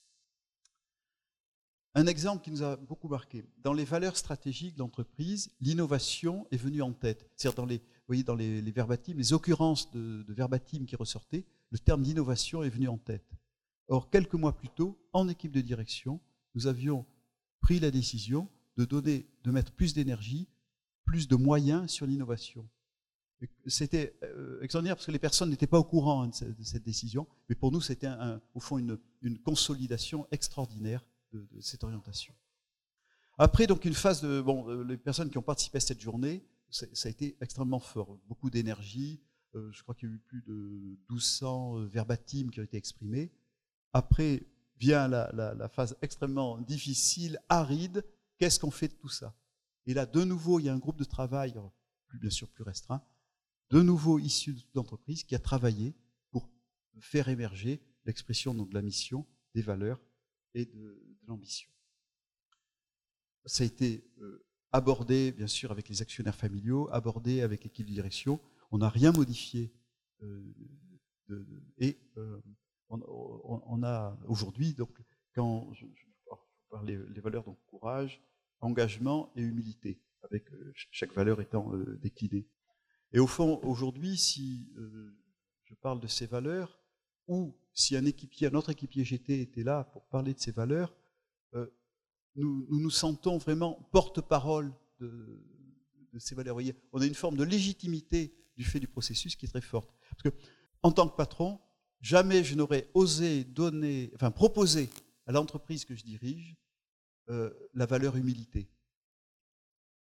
Un 1.95 2.07
exemple 2.07 2.43
qui 2.43 2.49
nous 2.49 2.63
a 2.63 2.75
beaucoup 2.75 3.07
marqué. 3.07 3.45
Dans 3.59 3.73
les 3.73 3.85
valeurs 3.85 4.17
stratégiques 4.17 4.75
d'entreprise, 4.75 5.51
l'innovation 5.61 6.47
est 6.51 6.57
venue 6.57 6.81
en 6.81 6.91
tête. 6.91 7.29
C'est-à-dire 7.35 7.55
dans 7.55 7.67
les, 7.67 7.77
vous 7.77 8.07
voyez 8.07 8.23
dans 8.23 8.35
les, 8.35 8.61
les 8.61 8.73
les 9.07 9.33
occurrences 9.33 9.91
de, 9.91 10.23
de 10.23 10.85
qui 10.85 10.95
ressortaient, 10.95 11.45
le 11.69 11.77
terme 11.77 12.01
d'innovation 12.01 12.63
est 12.63 12.69
venu 12.69 12.87
en 12.87 12.97
tête. 12.97 13.29
Or, 13.87 14.09
quelques 14.09 14.33
mois 14.33 14.57
plus 14.57 14.69
tôt, 14.69 14.97
en 15.13 15.29
équipe 15.29 15.51
de 15.51 15.61
direction, 15.61 16.19
nous 16.55 16.67
avions 16.67 17.05
pris 17.63 17.79
la 17.79 17.89
décision 17.89 18.47
de 18.77 18.85
donner, 18.85 19.25
de 19.43 19.51
mettre 19.51 19.71
plus 19.71 19.95
d'énergie, 19.95 20.47
plus 21.05 21.27
de 21.27 21.35
moyens 21.35 21.89
sur 21.89 22.05
l'innovation. 22.05 22.69
C'était 23.65 24.15
euh, 24.23 24.61
extraordinaire 24.61 24.95
parce 24.95 25.07
que 25.07 25.11
les 25.11 25.19
personnes 25.19 25.49
n'étaient 25.49 25.67
pas 25.67 25.79
au 25.79 25.83
courant 25.83 26.23
hein, 26.23 26.27
de 26.27 26.63
cette 26.63 26.83
décision, 26.83 27.27
mais 27.49 27.55
pour 27.55 27.71
nous, 27.71 27.81
c'était 27.81 28.07
au 28.53 28.59
fond 28.59 28.77
une, 28.77 28.97
consolidation 29.39 30.27
extraordinaire 30.31 31.03
de, 31.33 31.45
cette 31.59 31.83
orientation. 31.83 32.35
Après, 33.37 33.65
donc, 33.65 33.83
une 33.83 33.95
phase 33.95 34.21
de. 34.21 34.39
Bon, 34.39 34.69
euh, 34.69 34.83
les 34.83 34.95
personnes 34.95 35.31
qui 35.31 35.39
ont 35.39 35.43
participé 35.43 35.77
à 35.77 35.81
cette 35.81 35.99
journée 35.99 36.45
ça 36.73 37.07
a 37.07 37.11
été 37.11 37.37
extrêmement 37.39 37.79
fort, 37.79 38.17
beaucoup 38.27 38.49
d'énergie. 38.49 39.21
Euh, 39.55 39.71
je 39.71 39.83
crois 39.83 39.93
qu'il 39.93 40.09
y 40.09 40.11
a 40.11 40.15
eu 40.15 40.19
plus 40.19 40.41
de 40.41 40.97
1200 41.09 41.77
euh, 41.77 41.85
verbatims 41.85 42.49
qui 42.49 42.59
ont 42.59 42.63
été 42.63 42.77
exprimés. 42.77 43.31
Après 43.93 44.43
vient 44.83 45.07
la, 45.07 45.69
phase 45.69 45.95
extrêmement 46.01 46.59
difficile, 46.59 47.39
aride. 47.47 48.03
Qu'est-ce 48.37 48.59
qu'on 48.59 48.71
fait 48.71 48.89
de 48.89 48.93
tout 48.93 49.09
ça? 49.09 49.33
Et 49.85 49.93
là, 49.93 50.05
de 50.05 50.23
nouveau, 50.23 50.59
il 50.59 50.65
y 50.65 50.69
a 50.69 50.73
un 50.73 50.79
groupe 50.79 50.97
de 50.97 51.05
travail, 51.05 51.53
bien 52.19 52.29
sûr 52.29 52.49
plus 52.49 52.63
restreint, 52.63 53.01
de 53.69 53.81
nouveau 53.81 54.19
issu 54.19 54.55
d'entreprise, 54.73 55.23
qui 55.23 55.35
a 55.35 55.39
travaillé 55.39 55.95
pour 56.31 56.49
faire 56.99 57.29
émerger 57.29 57.81
l'expression 58.05 58.53
de 58.53 58.73
la 58.73 58.81
mission, 58.81 59.25
des 59.55 59.61
valeurs 59.61 60.01
et 60.53 60.65
de, 60.65 61.01
l'ambition. 61.27 61.69
Ça 63.45 63.63
a 63.63 63.67
été 63.67 64.05
euh, 64.19 64.45
abordé 64.73 65.31
bien 65.31 65.47
sûr 65.47 65.71
avec 65.71 65.87
les 65.87 66.01
actionnaires 66.01 66.35
familiaux, 66.35 66.89
abordé 66.91 67.41
avec 67.41 67.63
l'équipe 67.63 67.85
de 67.85 67.91
direction. 67.91 68.41
On 68.71 68.79
n'a 68.79 68.89
rien 68.89 69.13
modifié. 69.13 69.73
Euh, 70.21 70.53
et 71.77 71.97
euh, 72.17 72.41
on, 73.07 73.83
a 73.83 74.17
aujourd'hui, 74.27 74.73
donc, 74.73 74.91
quand 75.33 75.71
je, 75.73 75.85
parle 76.69 76.85
des 76.85 77.21
valeurs, 77.21 77.43
donc 77.43 77.57
courage, 77.67 78.21
engagement 78.59 79.31
et 79.35 79.41
humilité, 79.41 80.01
avec 80.23 80.51
euh, 80.53 80.71
chaque 80.91 81.13
valeur 81.13 81.41
étant 81.41 81.71
déclinée. 82.01 82.47
Et 83.11 83.19
au 83.19 83.27
fond, 83.27 83.59
aujourd'hui, 83.63 84.17
si 84.17 84.73
je 85.65 85.75
parle 85.75 85.99
de 85.99 86.07
ces 86.07 86.25
valeurs, 86.25 86.79
ou 87.27 87.55
si 87.73 87.95
un 87.95 88.05
équipier, 88.05 88.47
un 88.47 88.55
autre 88.55 88.71
équipier 88.71 89.03
GT 89.03 89.41
était 89.41 89.63
là 89.63 89.83
pour 89.93 90.03
parler 90.07 90.33
de 90.33 90.39
ces 90.39 90.51
valeurs, 90.51 90.95
nous, 92.35 92.65
nous, 92.69 92.89
sentons 92.89 93.37
vraiment 93.37 93.87
porte-parole 93.91 94.73
de, 94.99 95.39
ces 96.17 96.33
valeurs. 96.33 96.57
on 96.91 97.01
a 97.01 97.05
une 97.05 97.13
forme 97.13 97.37
de 97.37 97.43
légitimité 97.43 98.35
du 98.55 98.63
fait 98.63 98.79
du 98.79 98.87
processus 98.87 99.35
qui 99.35 99.45
est 99.45 99.49
très 99.49 99.61
forte. 99.61 99.91
Parce 100.11 100.23
que, 100.23 100.41
en 100.81 100.91
tant 100.91 101.07
que 101.07 101.15
patron, 101.15 101.59
jamais 102.03 102.43
je 102.43 102.53
n'aurais 102.53 102.87
osé 102.93 103.45
donner, 103.45 104.11
enfin 104.13 104.29
proposer 104.29 104.89
à 105.25 105.31
l'entreprise 105.31 105.85
que 105.85 105.95
je 105.95 106.03
dirige 106.03 106.55
euh, 107.29 107.49
la 107.73 107.87
valeur 107.87 108.15
humilité. 108.17 108.69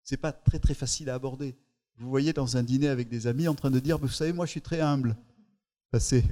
C'est 0.04 0.18
pas 0.18 0.32
très 0.32 0.58
très 0.58 0.74
facile 0.74 1.10
à 1.10 1.16
aborder. 1.16 1.56
Vous 1.98 2.10
voyez 2.10 2.34
dans 2.34 2.58
un 2.58 2.64
dîner 2.64 2.88
avec 2.88 3.10
des 3.10 3.28
amis 3.28 3.48
en 3.48 3.54
train 3.54 3.70
de 3.70 3.80
dire, 3.80 4.00
vous 4.00 4.08
savez, 4.08 4.34
moi 4.34 4.46
je 4.46 4.52
suis 4.52 4.62
très 4.62 4.80
humble. 4.80 5.16
c'est, 6.00 6.24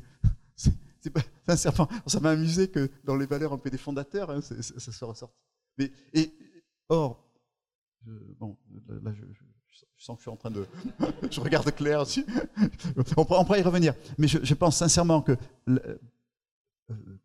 sincèrement, 1.47 1.89
ça 2.07 2.19
m'a 2.21 2.31
amusé 2.31 2.69
que 2.69 2.89
dans 3.03 3.17
les 3.17 3.25
valeurs 3.25 3.53
un 3.53 3.57
peu 3.57 3.69
des 3.69 3.77
fondateurs, 3.77 4.31
hein, 4.31 4.41
ça 4.41 4.91
soit 4.91 5.09
ressorti. 5.09 5.37
Mais, 5.77 5.91
or, 6.87 7.29
je, 8.05 8.11
bon, 8.39 8.57
là, 8.87 9.13
je, 9.13 9.23
sens 10.03 10.15
que 10.15 10.22
je 10.22 10.24
suis 10.24 10.32
en 10.32 10.38
train 10.38 10.51
de. 10.51 10.65
je 11.32 11.39
regarde 11.39 11.70
Claire 11.75 12.01
aussi. 12.01 12.25
on, 13.18 13.25
pourra, 13.25 13.58
y 13.58 13.62
revenir. 13.62 13.94
Mais 14.18 14.27
je, 14.27 14.53
pense 14.53 14.77
sincèrement 14.77 15.22
que, 15.22 15.38
euh, 15.70 15.98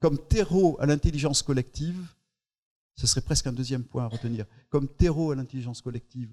comme 0.00 0.18
terreau 0.18 0.76
à 0.80 0.86
l'intelligence 0.86 1.42
collective, 1.42 2.06
ce 2.96 3.06
serait 3.06 3.20
presque 3.20 3.46
un 3.46 3.52
deuxième 3.52 3.84
point 3.84 4.04
à 4.04 4.08
retenir. 4.08 4.46
Comme 4.68 4.88
terreau 4.88 5.32
à 5.32 5.36
l'intelligence 5.36 5.82
collective, 5.82 6.32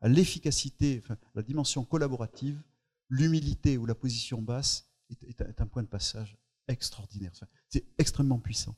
à, 0.00 0.08
l'efficacité, 0.08 1.02
enfin, 1.04 1.16
la 1.34 1.42
dimension 1.42 1.84
collaborative, 1.84 2.60
l'humilité 3.08 3.76
ou 3.76 3.86
la 3.86 3.94
position 3.94 4.40
basse 4.40 4.88
est, 5.26 5.60
un 5.60 5.66
point 5.66 5.82
de 5.82 5.88
passage 5.88 6.36
extraordinaire. 6.68 7.32
C'est 7.68 7.84
extrêmement 7.98 8.38
puissant. 8.38 8.74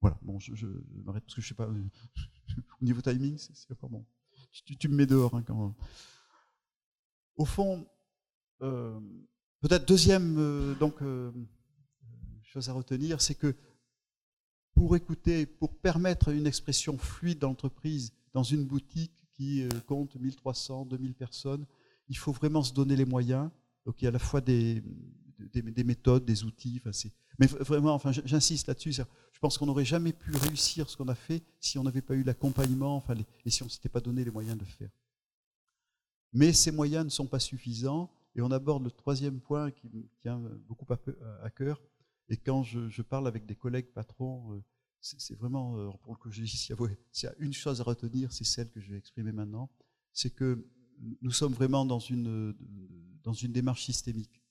Voilà, 0.00 0.18
bon, 0.22 0.38
je, 0.38 0.66
m'arrête 1.04 1.24
parce 1.24 1.34
que 1.34 1.40
je 1.40 1.48
sais 1.48 1.54
pas, 1.54 1.66
au 2.80 2.84
niveau 2.84 3.00
timing, 3.00 3.38
c'est 3.38 3.74
pas 3.74 3.88
bon. 3.88 4.04
Tu, 4.62 4.88
me 4.88 4.94
mets 4.94 5.06
dehors 5.06 5.34
hein, 5.34 5.42
quand. 5.46 5.74
Au 7.36 7.44
fond, 7.44 7.86
euh, 8.62 8.98
peut-être 9.60 9.86
deuxième 9.86 10.36
euh, 10.38 10.74
donc, 10.76 11.00
chose 12.42 12.68
à 12.68 12.72
retenir, 12.72 13.20
c'est 13.20 13.34
que 13.34 13.54
pour 14.74 14.94
écouter, 14.96 15.46
pour 15.46 15.76
permettre 15.78 16.28
une 16.28 16.46
expression 16.46 16.96
fluide 16.98 17.40
d'entreprise 17.40 18.12
dans 18.32 18.42
une 18.42 18.64
boutique 18.64 19.12
qui 19.32 19.68
compte 19.86 20.14
1300, 20.16 20.86
2000 20.86 21.14
personnes, 21.14 21.66
il 22.08 22.16
faut 22.16 22.32
vraiment 22.32 22.62
se 22.62 22.72
donner 22.72 22.96
les 22.96 23.04
moyens. 23.04 23.50
Donc 23.86 24.00
il 24.00 24.04
y 24.04 24.06
a 24.06 24.10
à 24.10 24.12
la 24.12 24.18
fois 24.18 24.40
des, 24.40 24.82
des, 25.38 25.84
méthodes, 25.84 26.24
des 26.24 26.44
outils. 26.44 26.80
Enfin, 26.84 27.08
mais 27.38 27.46
vraiment, 27.46 27.94
enfin, 27.94 28.12
j'insiste 28.12 28.68
là-dessus. 28.68 28.92
Je 28.92 29.38
pense 29.40 29.58
qu'on 29.58 29.66
n'aurait 29.66 29.84
jamais 29.84 30.12
pu 30.12 30.34
réussir 30.36 30.88
ce 30.88 30.96
qu'on 30.96 31.08
a 31.08 31.14
fait 31.14 31.42
si 31.60 31.78
on 31.78 31.82
n'avait 31.82 32.02
pas 32.02 32.14
eu 32.14 32.22
l'accompagnement, 32.22 32.96
enfin, 32.96 33.14
et 33.44 33.50
si 33.50 33.62
on 33.62 33.66
ne 33.66 33.70
s'était 33.70 33.88
pas 33.88 34.00
donné 34.00 34.24
les 34.24 34.30
moyens 34.30 34.56
de 34.56 34.64
le 34.64 34.70
faire. 34.70 34.90
Mais 36.32 36.52
ces 36.52 36.72
moyens 36.72 37.04
ne 37.04 37.10
sont 37.10 37.26
pas 37.26 37.38
suffisants, 37.38 38.10
et 38.34 38.42
on 38.42 38.50
aborde 38.50 38.84
le 38.84 38.90
troisième 38.90 39.40
point 39.40 39.70
qui 39.70 39.88
me 39.88 40.04
tient 40.20 40.40
beaucoup 40.66 40.86
à 41.42 41.50
cœur. 41.50 41.80
Et 42.28 42.36
quand 42.36 42.62
je, 42.62 43.02
parle 43.02 43.28
avec 43.28 43.46
des 43.46 43.54
collègues 43.54 43.92
patrons, 43.92 44.54
euh, 44.54 44.62
c'est 45.00 45.36
vraiment, 45.36 45.76
euh, 45.76 45.90
pour 46.02 46.18
je 46.30 46.42
dise, 46.42 46.50
s'il 47.12 47.26
y 47.28 47.32
a 47.32 47.34
une 47.38 47.52
chose 47.52 47.80
à 47.80 47.84
retenir, 47.84 48.32
c'est 48.32 48.44
celle 48.44 48.70
que 48.70 48.80
je 48.80 48.90
vais 48.90 48.98
exprimer 48.98 49.32
maintenant, 49.32 49.70
c'est 50.12 50.30
que 50.30 50.66
nous 51.20 51.32
sommes 51.32 51.52
vraiment 51.52 51.84
dans 51.84 51.98
une, 51.98 52.54
dans 53.22 53.32
une 53.32 53.52
démarche 53.52 53.84
systémique 53.84 54.43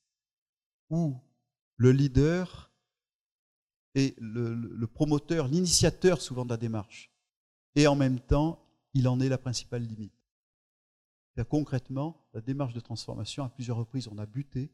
où 0.93 1.19
le 1.77 1.91
leader 1.91 2.71
est 3.95 4.15
le, 4.19 4.85
promoteur, 4.85 5.47
l'initiateur 5.47 6.21
souvent 6.21 6.45
de 6.45 6.51
la 6.51 6.57
démarche. 6.57 7.11
Et 7.75 7.87
en 7.87 7.95
même 7.95 8.19
temps, 8.19 8.63
il 8.93 9.07
en 9.07 9.19
est 9.19 9.27
la 9.27 9.39
principale 9.39 9.83
limite. 9.83 10.13
Concrètement, 11.49 12.27
la 12.35 12.41
démarche 12.41 12.75
de 12.75 12.79
transformation, 12.79 13.43
à 13.43 13.49
plusieurs 13.49 13.77
reprises, 13.77 14.07
on 14.07 14.19
a 14.19 14.27
buté, 14.27 14.71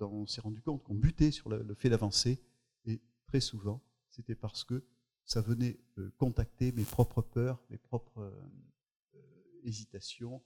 on 0.00 0.26
s'est 0.26 0.42
rendu 0.42 0.60
compte 0.60 0.82
qu'on 0.82 0.94
butait 0.94 1.30
sur 1.30 1.48
le, 1.48 1.74
fait 1.74 1.88
d'avancer, 1.88 2.38
et 2.84 3.00
très 3.26 3.40
souvent, 3.40 3.82
c'était 4.10 4.34
parce 4.34 4.64
que 4.64 4.84
ça 5.24 5.40
venait 5.40 5.78
euh, 5.96 6.10
contacter 6.18 6.72
mes 6.72 6.84
propres 6.84 7.22
peurs, 7.22 7.58
mes 7.70 7.78
propres 7.78 8.20
euh, 8.20 9.20
hésitations. 9.64 10.42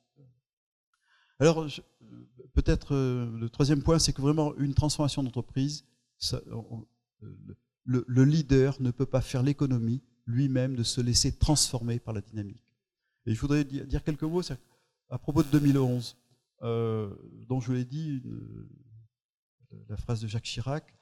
Alors, 1.42 1.66
peut-être 2.52 2.94
euh, 2.94 3.28
le 3.36 3.48
troisième 3.48 3.82
point, 3.82 3.98
c'est 3.98 4.12
que 4.12 4.22
vraiment 4.22 4.54
une 4.58 4.74
transformation 4.74 5.24
d'entreprise, 5.24 5.84
le, 7.84 8.24
leader 8.24 8.80
ne 8.80 8.92
peut 8.92 9.06
pas 9.06 9.20
faire 9.20 9.42
l'économie 9.42 10.02
lui-même 10.26 10.76
de 10.76 10.84
se 10.84 11.00
laisser 11.00 11.36
transformer 11.36 11.98
par 11.98 12.14
la 12.14 12.20
dynamique. 12.20 12.62
Et 13.26 13.34
je 13.34 13.40
voudrais 13.40 13.64
dire 13.64 14.04
quelques 14.04 14.22
mots 14.22 14.42
à 15.10 15.18
propos 15.18 15.42
de 15.42 15.48
2011, 15.48 16.16
euh, 16.62 17.12
dont 17.48 17.60
je 17.60 17.72
l'ai 17.72 17.84
dit, 17.84 18.22
la 19.88 19.96
phrase 19.96 20.20
de 20.20 20.28
Jacques 20.28 20.44
Chirac. 20.44 20.96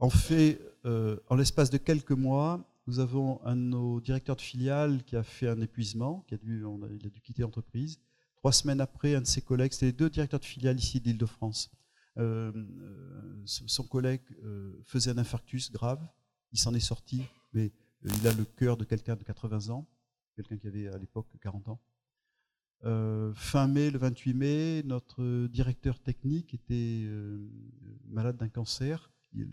En 0.00 0.10
fait, 0.10 0.60
euh, 0.84 1.16
en 1.28 1.36
l'espace 1.36 1.70
de 1.70 1.78
quelques 1.78 2.10
mois, 2.10 2.68
nous 2.88 2.98
avons 2.98 3.40
un 3.44 3.54
de 3.54 3.60
nos 3.60 4.00
directeurs 4.00 4.34
de 4.34 4.40
filiale 4.40 5.04
qui 5.04 5.14
a 5.14 5.22
fait 5.22 5.46
un 5.46 5.60
épuisement, 5.60 6.24
qui 6.26 6.34
a 6.34 6.38
dû, 6.38 6.64
il 6.90 7.06
a 7.06 7.10
dû 7.10 7.20
quitter 7.20 7.42
l'entreprise. 7.42 8.00
Trois 8.36 8.52
semaines 8.52 8.80
après, 8.80 9.14
un 9.14 9.20
de 9.20 9.26
ses 9.26 9.42
collègues, 9.42 9.72
c'était 9.72 9.86
les 9.86 9.92
deux 9.92 10.10
directeurs 10.10 10.40
de 10.40 10.44
filiale 10.44 10.78
ici 10.78 11.00
d'Île-de-France, 11.00 11.70
euh, 12.18 12.52
son 13.44 13.84
collègue 13.84 14.22
faisait 14.84 15.10
un 15.10 15.18
infarctus 15.18 15.70
grave, 15.70 16.00
il 16.52 16.58
s'en 16.58 16.74
est 16.74 16.80
sorti, 16.80 17.22
mais 17.52 17.72
il 18.04 18.26
a 18.26 18.32
le 18.32 18.44
cœur 18.44 18.76
de 18.76 18.84
quelqu'un 18.84 19.16
de 19.16 19.24
80 19.24 19.70
ans, 19.70 19.86
quelqu'un 20.34 20.56
qui 20.56 20.66
avait 20.66 20.88
à 20.88 20.98
l'époque 20.98 21.28
40 21.40 21.68
ans. 21.68 21.80
Euh, 22.84 23.32
fin 23.34 23.66
mai, 23.66 23.90
le 23.90 23.98
28 23.98 24.34
mai, 24.34 24.82
notre 24.84 25.46
directeur 25.48 25.98
technique 25.98 26.54
était 26.54 27.04
euh, 27.06 27.50
malade 28.08 28.36
d'un 28.36 28.48
cancer. 28.48 29.10
Il, 29.32 29.48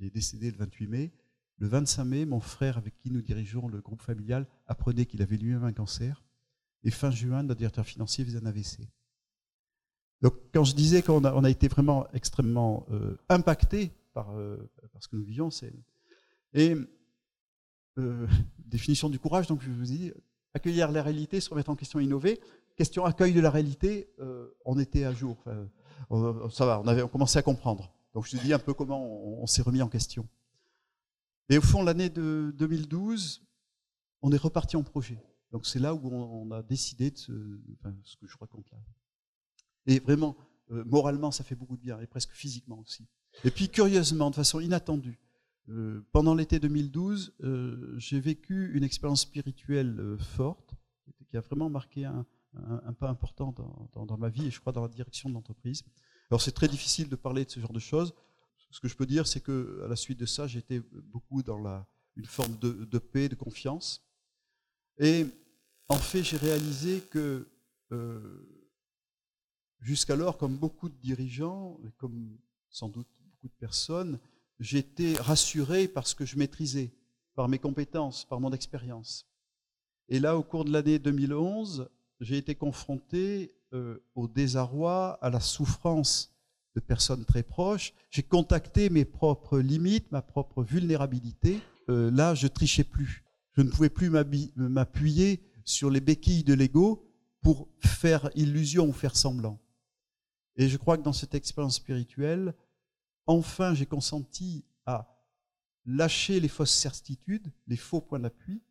est 0.00 0.10
décédé 0.10 0.50
le 0.50 0.56
28 0.58 0.86
mai. 0.86 1.12
Le 1.56 1.66
25 1.66 2.04
mai, 2.04 2.24
mon 2.24 2.40
frère, 2.40 2.78
avec 2.78 2.96
qui 2.98 3.10
nous 3.10 3.20
dirigeons 3.20 3.68
le 3.68 3.80
groupe 3.80 4.00
familial, 4.00 4.46
apprenait 4.66 5.06
qu'il 5.06 5.22
avait 5.22 5.36
lui-même 5.36 5.64
un 5.64 5.72
cancer. 5.72 6.22
Et 6.84 6.90
fin 6.90 7.10
juin, 7.10 7.42
notre 7.42 7.58
directeur 7.58 7.84
financier 7.84 8.24
faisait 8.24 8.38
un 8.38 8.46
AVC. 8.46 8.88
Donc, 10.20 10.34
quand 10.52 10.64
je 10.64 10.74
disais 10.74 11.02
qu'on 11.02 11.24
a, 11.24 11.32
on 11.34 11.44
été 11.44 11.68
vraiment 11.68 12.06
extrêmement 12.12 12.86
euh, 12.90 13.16
impacté 13.28 13.92
par, 14.14 14.32
par, 14.92 15.02
ce 15.02 15.08
que 15.08 15.16
nous 15.16 15.24
vivions, 15.24 15.50
c'est. 15.50 15.72
Et 16.54 16.74
définition 18.58 19.08
du 19.08 19.18
courage, 19.18 19.48
donc 19.48 19.60
je 19.60 19.70
vous 19.70 19.84
dit, 19.84 20.12
accueillir 20.54 20.90
la 20.90 21.02
réalité, 21.02 21.40
se 21.40 21.50
remettre 21.50 21.70
en 21.70 21.76
question, 21.76 22.00
innover. 22.00 22.40
Question 22.76 23.04
accueil 23.04 23.32
de 23.32 23.40
la 23.40 23.50
réalité, 23.50 24.08
euh, 24.20 24.54
on 24.64 24.78
était 24.78 25.04
à 25.04 25.12
jour. 25.12 25.36
ça 26.50 26.64
va, 26.64 26.80
on 26.80 26.86
avait 26.86 27.02
on 27.02 27.08
commençait 27.08 27.40
à 27.40 27.42
comprendre. 27.42 27.92
Donc 28.14 28.26
je 28.26 28.36
te 28.36 28.42
dis 28.42 28.52
un 28.52 28.58
peu 28.58 28.72
comment 28.72 29.04
on, 29.42 29.46
s'est 29.46 29.62
remis 29.62 29.82
en 29.82 29.88
question. 29.88 30.28
Et 31.48 31.58
au 31.58 31.62
fond, 31.62 31.82
l'année 31.82 32.08
de 32.08 32.52
2012, 32.56 33.42
on 34.22 34.32
est 34.32 34.36
reparti 34.36 34.76
en 34.76 34.82
projet. 34.82 35.18
Donc 35.52 35.66
c'est 35.66 35.78
là 35.78 35.94
où 35.94 36.00
on, 36.12 36.50
a 36.50 36.62
décidé 36.62 37.10
de 37.10 37.16
ce, 37.16 37.32
que 38.16 38.26
je 38.26 38.36
raconte 38.38 38.70
là. 38.70 38.78
Et 39.86 39.98
vraiment, 40.00 40.36
euh, 40.70 40.84
moralement, 40.84 41.30
ça 41.30 41.44
fait 41.44 41.54
beaucoup 41.54 41.76
de 41.76 41.82
bien, 41.82 41.98
et 42.00 42.06
presque 42.06 42.32
physiquement 42.32 42.78
aussi. 42.78 43.06
Et 43.44 43.50
puis 43.50 43.68
curieusement, 43.68 44.30
de 44.30 44.34
façon 44.34 44.60
inattendue, 44.60 45.18
euh, 45.70 46.06
pendant 46.12 46.34
l'été 46.34 46.58
2012, 46.58 47.34
euh, 47.42 47.94
j'ai 47.98 48.20
vécu 48.20 48.72
une 48.74 48.84
expérience 48.84 49.22
spirituelle 49.22 50.16
forte 50.18 50.74
qui 51.30 51.36
a 51.36 51.40
vraiment 51.40 51.68
marqué 51.68 52.04
un, 52.04 52.24
pas 52.98 53.08
important 53.08 53.54
dans, 53.92 54.16
ma 54.16 54.28
vie 54.28 54.46
et 54.46 54.50
je 54.50 54.60
crois 54.60 54.72
dans 54.72 54.82
la 54.82 54.88
direction 54.88 55.28
de 55.28 55.34
l'entreprise. 55.34 55.84
Alors 56.30 56.40
c'est 56.40 56.52
très 56.52 56.68
difficile 56.68 57.08
de 57.08 57.16
parler 57.16 57.44
de 57.44 57.50
ce 57.50 57.60
genre 57.60 57.72
de 57.72 57.78
choses. 57.78 58.14
Ce 58.70 58.80
que 58.80 58.88
je 58.88 58.96
peux 58.96 59.06
dire, 59.06 59.26
c'est 59.26 59.40
que 59.40 59.82
à 59.84 59.88
la 59.88 59.96
suite 59.96 60.18
de 60.18 60.26
ça, 60.26 60.46
j'étais 60.46 60.80
beaucoup 60.80 61.42
dans 61.42 61.58
la, 61.58 61.86
une 62.16 62.26
forme 62.26 62.56
de, 62.58 62.98
paix, 62.98 63.28
de 63.28 63.34
confiance. 63.34 64.04
Et 64.98 65.26
en 65.88 65.96
fait, 65.96 66.22
j'ai 66.22 66.36
réalisé 66.36 67.00
que 67.10 67.48
jusqu'alors, 69.80 70.36
comme 70.36 70.56
beaucoup 70.56 70.88
de 70.88 70.96
dirigeants, 70.96 71.78
et 71.86 71.90
comme 71.98 72.36
sans 72.70 72.88
doute 72.88 73.08
beaucoup 73.20 73.48
de 73.48 73.58
personnes, 73.58 74.18
j'étais 74.60 75.14
rassuré 75.14 75.88
parce 75.88 76.14
que 76.14 76.24
je 76.24 76.36
maîtrisais, 76.36 76.90
par 77.34 77.48
mes 77.48 77.58
compétences, 77.58 78.24
par 78.24 78.40
mon 78.40 78.52
expérience. 78.52 79.26
Et 80.08 80.18
là, 80.18 80.36
au 80.36 80.42
cours 80.42 80.64
de 80.64 80.72
l'année 80.72 80.98
2011, 80.98 81.88
j'ai 82.20 82.36
été 82.36 82.54
confronté 82.54 83.54
euh, 83.74 83.98
au 84.14 84.26
désarroi, 84.26 85.18
à 85.22 85.30
la 85.30 85.40
souffrance 85.40 86.34
de 86.74 86.80
personnes 86.80 87.24
très 87.24 87.42
proches. 87.42 87.92
J'ai 88.10 88.22
contacté 88.22 88.90
mes 88.90 89.04
propres 89.04 89.58
limites, 89.58 90.10
ma 90.10 90.22
propre 90.22 90.62
vulnérabilité. 90.62 91.60
Euh, 91.88 92.10
là, 92.10 92.34
je 92.34 92.46
trichais 92.48 92.84
plus. 92.84 93.24
Je 93.58 93.62
ne 93.62 93.68
pouvais 93.68 93.90
plus 93.90 94.08
m'appuyer 94.56 95.42
sur 95.64 95.90
les 95.90 96.00
béquilles 96.00 96.44
de 96.44 96.54
l'ego 96.54 97.06
pour 97.42 97.68
faire 97.80 98.30
illusion 98.34 98.88
ou 98.88 98.92
faire 98.92 99.16
semblant. 99.16 99.60
Et 100.56 100.68
je 100.68 100.78
crois 100.78 100.96
que 100.96 101.02
dans 101.02 101.12
cette 101.12 101.34
expérience 101.34 101.76
spirituelle, 101.76 102.54
Enfin, 103.28 103.74
j'ai 103.74 103.84
consenti 103.84 104.64
à 104.86 105.06
lâcher 105.84 106.40
les 106.40 106.48
fausses 106.48 106.72
certitudes, 106.72 107.52
les 107.66 107.76
faux 107.76 108.00
points 108.00 108.18
d'appui, 108.18 108.62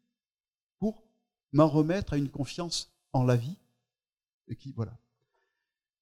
pour 0.80 1.04
m'en 1.54 1.68
remettre 1.68 2.14
à 2.14 2.18
une 2.18 2.30
confiance 2.30 2.92
en 3.14 3.24
la 3.24 3.36
vie. 3.36 3.60
Et 4.48 4.58
voilà. 4.76 4.98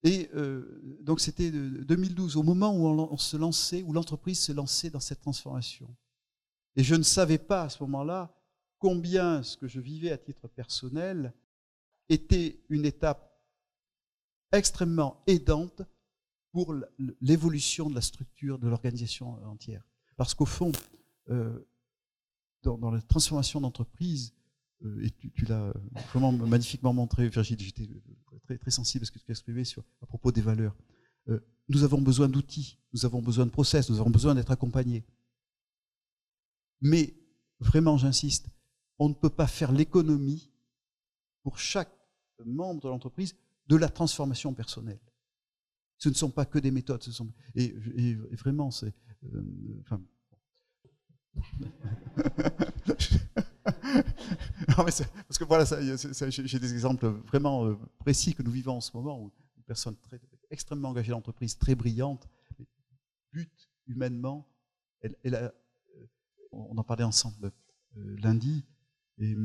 Et 0.03 0.29
euh, 0.35 0.99
donc 1.01 1.19
c'était 1.19 1.51
2012, 1.51 2.37
au 2.37 2.43
moment 2.43 2.73
où 2.73 2.85
on, 2.85 3.17
se 3.17 3.35
lançait, 3.35 3.83
où 3.83 3.91
l'entreprise 3.91 4.39
se 4.39 4.53
lançait 4.53 4.89
dans 4.89 5.01
cette 5.01 5.19
transformation. 5.19 5.93
Et 6.77 6.83
je 6.83 6.95
ne 6.95 7.03
savais 7.03 7.39
pas 7.39 7.63
à 7.63 7.69
ce 7.69 7.83
moment-là 7.83 8.33
combien 8.85 9.41
ce 9.41 9.57
que 9.57 9.67
je 9.67 9.79
vivais 9.79 10.11
à 10.11 10.17
titre 10.19 10.47
personnel 10.47 11.33
était 12.07 12.63
une 12.69 12.85
étape 12.85 13.35
extrêmement 14.51 15.23
aidante 15.25 15.81
pour 16.51 16.75
l'évolution 17.19 17.89
de 17.89 17.95
la 17.95 18.01
structure 18.01 18.59
de 18.59 18.67
l'organisation 18.67 19.43
entière. 19.47 19.83
Parce 20.17 20.35
qu'au 20.35 20.45
fond, 20.45 20.71
euh, 21.31 21.67
dans, 22.61 22.91
la 22.91 23.01
transformation 23.01 23.59
d'entreprise, 23.59 24.35
euh, 24.83 25.03
et 25.03 25.09
tu, 25.09 25.45
l'as 25.45 25.73
vraiment 26.11 26.31
magnifiquement 26.53 26.93
montré, 26.93 27.27
Virginie, 27.27 27.63
j'étais 27.63 27.89
très, 28.43 28.59
très 28.59 28.69
sensible 28.69 29.01
à 29.01 29.05
ce 29.07 29.11
que 29.11 29.17
tu 29.17 29.31
exprimé 29.31 29.63
sur, 29.63 29.83
à 30.03 30.05
propos 30.05 30.31
des 30.31 30.41
valeurs. 30.41 30.75
Euh, 31.29 31.39
nous 31.69 31.83
avons 31.83 32.03
besoin 32.03 32.29
d'outils, 32.29 32.77
nous 32.93 33.03
avons 33.03 33.23
besoin 33.23 33.47
de 33.47 33.51
process, 33.51 33.89
nous 33.89 33.99
avons 33.99 34.11
besoin 34.11 34.35
d'être 34.35 34.51
accompagnés. 34.51 35.03
Mais 36.81 37.15
vraiment, 37.59 37.97
j'insiste, 37.97 38.47
on 38.99 39.09
ne 39.09 39.13
peut 39.13 39.29
pas 39.29 39.47
faire 39.47 39.71
l'économie 39.71 40.51
pour 41.43 41.59
chaque 41.59 41.91
membre 42.43 42.81
de 42.81 42.89
l'entreprise 42.89 43.35
de 43.67 43.75
la 43.75 43.89
transformation 43.89 44.53
personnelle. 44.53 44.99
Ce 45.97 46.09
ne 46.09 46.13
sont 46.13 46.29
pas 46.29 46.45
que 46.45 46.59
des 46.59 46.71
méthodes. 46.71 47.03
Ce 47.03 47.11
sont, 47.11 47.31
et, 47.55 47.73
vraiment, 48.33 48.71
c'est. 48.71 48.93
Euh, 49.33 49.81
enfin, 49.81 50.01
parce 54.75 55.37
que 55.37 55.43
voilà, 55.43 55.65
j'ai 55.65 56.59
des 56.59 56.73
exemples 56.73 57.07
vraiment 57.07 57.65
euh, 57.65 57.77
précis 57.99 58.33
que 58.33 58.43
nous 58.43 58.51
vivons 58.51 58.77
en 58.77 58.81
ce 58.81 58.95
moment 58.95 59.21
où 59.21 59.31
une 59.57 59.63
personne 59.63 59.95
extrêmement 60.49 60.89
engagée 60.89 61.09
dans 61.09 61.17
l'entreprise, 61.17 61.57
très 61.57 61.75
brillante, 61.75 62.27
but 63.31 63.69
humainement. 63.87 64.47
Euh, 65.25 65.49
on 66.51 66.77
en 66.77 66.83
parlait 66.83 67.03
ensemble 67.03 67.51
lundi, 67.95 68.63
et 69.17 69.35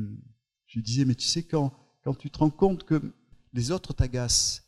je 0.65 0.79
lui 0.79 0.83
disais, 0.83 1.05
mais 1.05 1.15
tu 1.15 1.27
sais, 1.27 1.43
quand, 1.43 1.73
tu 2.17 2.29
te 2.29 2.39
rends 2.39 2.49
compte 2.49 2.83
que 2.83 3.01
les 3.53 3.71
autres 3.71 3.93
t'agacent, 3.93 4.63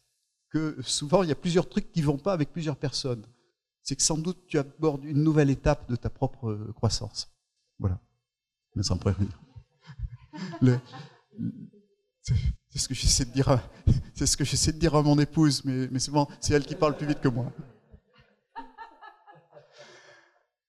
que 0.49 0.77
souvent 0.81 1.23
il 1.23 1.29
y 1.29 1.31
a 1.31 1.35
plusieurs 1.35 1.67
trucs 1.67 1.91
qui 1.91 2.01
ne 2.01 2.05
vont 2.05 2.17
pas 2.17 2.33
avec 2.33 2.51
plusieurs 2.51 2.77
personnes. 2.77 3.25
C'est 3.81 3.95
que 3.95 4.03
sans 4.03 4.17
doute 4.17 4.45
tu 4.47 4.57
abordes 4.57 5.03
une 5.03 5.23
nouvelle 5.23 5.49
étape 5.49 5.89
de 5.89 5.95
ta 5.95 6.09
propre 6.09 6.49
euh, 6.49 6.71
croissance. 6.73 7.33
Voilà. 7.79 7.99
Mais 8.75 8.83
sans 8.83 8.97
prévenir. 8.97 9.39
C'est 12.69 12.79
ce 12.79 12.87
que 12.87 12.93
j'essaie 12.93 13.25
de 13.25 13.31
dire. 13.31 13.49
À, 13.49 13.61
c'est 14.13 14.25
ce 14.25 14.37
que 14.37 14.45
j'essaie 14.45 14.71
de 14.71 14.79
dire 14.79 14.95
à 14.95 15.03
mon 15.03 15.19
épouse, 15.19 15.63
mais, 15.65 15.87
mais 15.91 15.99
souvent 15.99 16.29
c'est 16.39 16.53
elle 16.53 16.65
qui 16.65 16.75
parle 16.75 16.95
plus 16.95 17.07
vite 17.07 17.19
que 17.19 17.27
moi. 17.27 17.51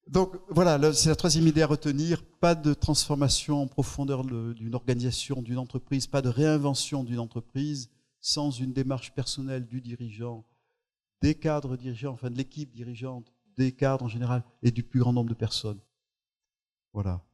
Donc 0.06 0.36
voilà, 0.48 0.92
c'est 0.92 1.08
la 1.08 1.16
troisième 1.16 1.46
idée 1.46 1.62
à 1.62 1.66
retenir. 1.66 2.22
Pas 2.40 2.54
de 2.54 2.74
transformation 2.74 3.62
en 3.62 3.66
profondeur 3.66 4.24
d'une 4.24 4.74
organisation, 4.74 5.40
d'une 5.40 5.58
entreprise, 5.58 6.06
pas 6.06 6.20
de 6.20 6.28
réinvention 6.28 7.04
d'une 7.04 7.18
entreprise, 7.18 7.90
sans 8.20 8.50
une 8.50 8.72
démarche 8.72 9.12
personnelle 9.14 9.66
du 9.66 9.80
dirigeant, 9.80 10.44
des 11.22 11.34
cadres 11.34 11.76
dirigeants, 11.76 12.12
enfin 12.12 12.30
de 12.30 12.36
l'équipe 12.36 12.70
dirigeante, 12.70 13.32
des 13.56 13.72
cadres 13.72 14.04
en 14.04 14.08
général 14.08 14.44
et 14.62 14.70
du 14.70 14.82
plus 14.82 15.00
grand 15.00 15.12
nombre 15.12 15.30
de 15.30 15.34
personnes. 15.34 15.80
Voilà. 16.92 17.24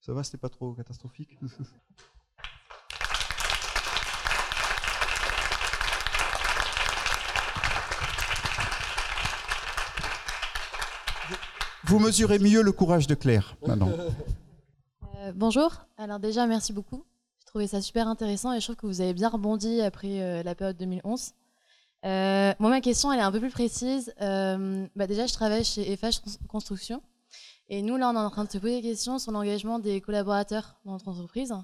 Ça 0.00 0.12
va, 0.12 0.22
c'était 0.22 0.38
pas 0.38 0.48
trop 0.48 0.74
catastrophique? 0.74 1.38
Vous 11.92 11.98
mesurez 11.98 12.38
mieux 12.38 12.62
le 12.62 12.72
courage 12.72 13.06
de 13.06 13.14
Claire 13.14 13.54
maintenant. 13.66 13.90
Euh, 15.18 15.30
bonjour. 15.36 15.70
Alors 15.98 16.18
déjà, 16.18 16.46
merci 16.46 16.72
beaucoup. 16.72 17.04
J'ai 17.38 17.46
trouvé 17.46 17.66
ça 17.68 17.80
super 17.80 18.08
intéressant 18.08 18.52
et 18.52 18.58
je 18.58 18.64
trouve 18.64 18.74
que 18.76 18.86
vous 18.86 19.00
avez 19.02 19.12
bien 19.12 19.28
rebondi 19.28 19.80
après 19.80 20.20
euh, 20.20 20.42
la 20.42 20.56
période 20.56 20.76
2011. 20.78 21.32
Euh, 22.04 22.52
moi, 22.58 22.70
ma 22.70 22.80
question, 22.80 23.12
elle 23.12 23.20
est 23.20 23.22
un 23.22 23.30
peu 23.30 23.38
plus 23.38 23.50
précise. 23.50 24.12
Bah, 24.18 25.06
déjà, 25.06 25.26
je 25.26 25.32
travaille 25.32 25.62
chez 25.64 25.96
FH 25.96 26.22
Construction. 26.48 27.02
Et 27.68 27.82
nous, 27.82 27.96
là, 27.96 28.08
on 28.08 28.14
est 28.14 28.24
en 28.24 28.30
train 28.30 28.44
de 28.46 28.50
se 28.50 28.58
poser 28.58 28.80
des 28.80 28.88
questions 28.88 29.20
sur 29.20 29.30
l'engagement 29.30 29.78
des 29.78 30.00
collaborateurs 30.00 30.80
dans 30.84 30.92
notre 30.92 31.06
entreprise. 31.06 31.54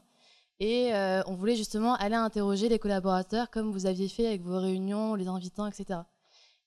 Et 0.61 0.93
on 1.27 1.35
voulait 1.35 1.57
justement 1.57 1.95
aller 1.95 2.15
interroger 2.15 2.69
les 2.69 2.79
collaborateurs 2.79 3.51
comme 3.51 3.73
vous 3.73 3.87
aviez 3.87 4.09
fait 4.09 4.27
avec 4.27 4.43
vos 4.43 4.61
réunions, 4.61 5.17
les 5.17 5.27
invitant, 5.27 5.67
etc. 5.67 6.01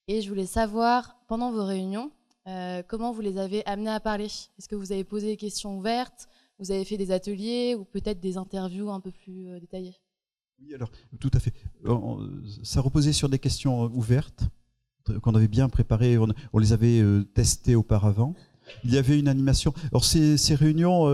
Et 0.10 0.22
je 0.22 0.28
voulais 0.28 0.48
savoir, 0.48 1.16
pendant 1.28 1.52
vos 1.52 1.64
réunions, 1.64 2.12
euh, 2.48 2.82
comment 2.88 3.12
vous 3.12 3.22
les 3.22 3.38
avez 3.38 3.66
amenés 3.66 3.92
à 3.92 4.00
parler? 4.00 4.26
Est-ce 4.26 4.68
que 4.68 4.76
vous 4.76 4.92
avez 4.92 5.04
posé 5.04 5.28
des 5.28 5.38
questions 5.38 5.78
ouvertes? 5.78 6.28
Vous 6.60 6.72
avez 6.72 6.86
fait 6.86 6.98
des 6.98 7.12
ateliers 7.12 7.76
ou 7.76 7.86
peut-être 7.86 8.20
des 8.20 8.38
interviews 8.38 8.90
un 8.92 9.00
peu 9.00 9.12
plus 9.12 9.48
euh, 9.48 9.60
détaillées? 9.60 9.96
Oui, 10.60 10.74
alors 10.74 10.92
tout 11.20 11.32
à 11.34 11.40
fait. 11.40 11.54
Ça 12.64 12.82
reposait 12.82 13.14
sur 13.14 13.30
des 13.30 13.40
questions 13.40 13.86
euh, 13.86 13.90
ouvertes 13.90 14.44
qu'on 15.24 15.34
avait 15.34 15.48
bien 15.48 15.68
préparées, 15.68 16.20
on, 16.20 16.60
les 16.60 16.74
avait 16.74 17.02
testées 17.34 17.76
auparavant. 17.76 18.36
Il 18.84 18.94
y 18.94 19.00
avait 19.00 19.20
une 19.20 19.28
animation. 19.28 19.74
Alors 19.92 20.06
ces, 20.06 20.38
réunions, 20.54 21.08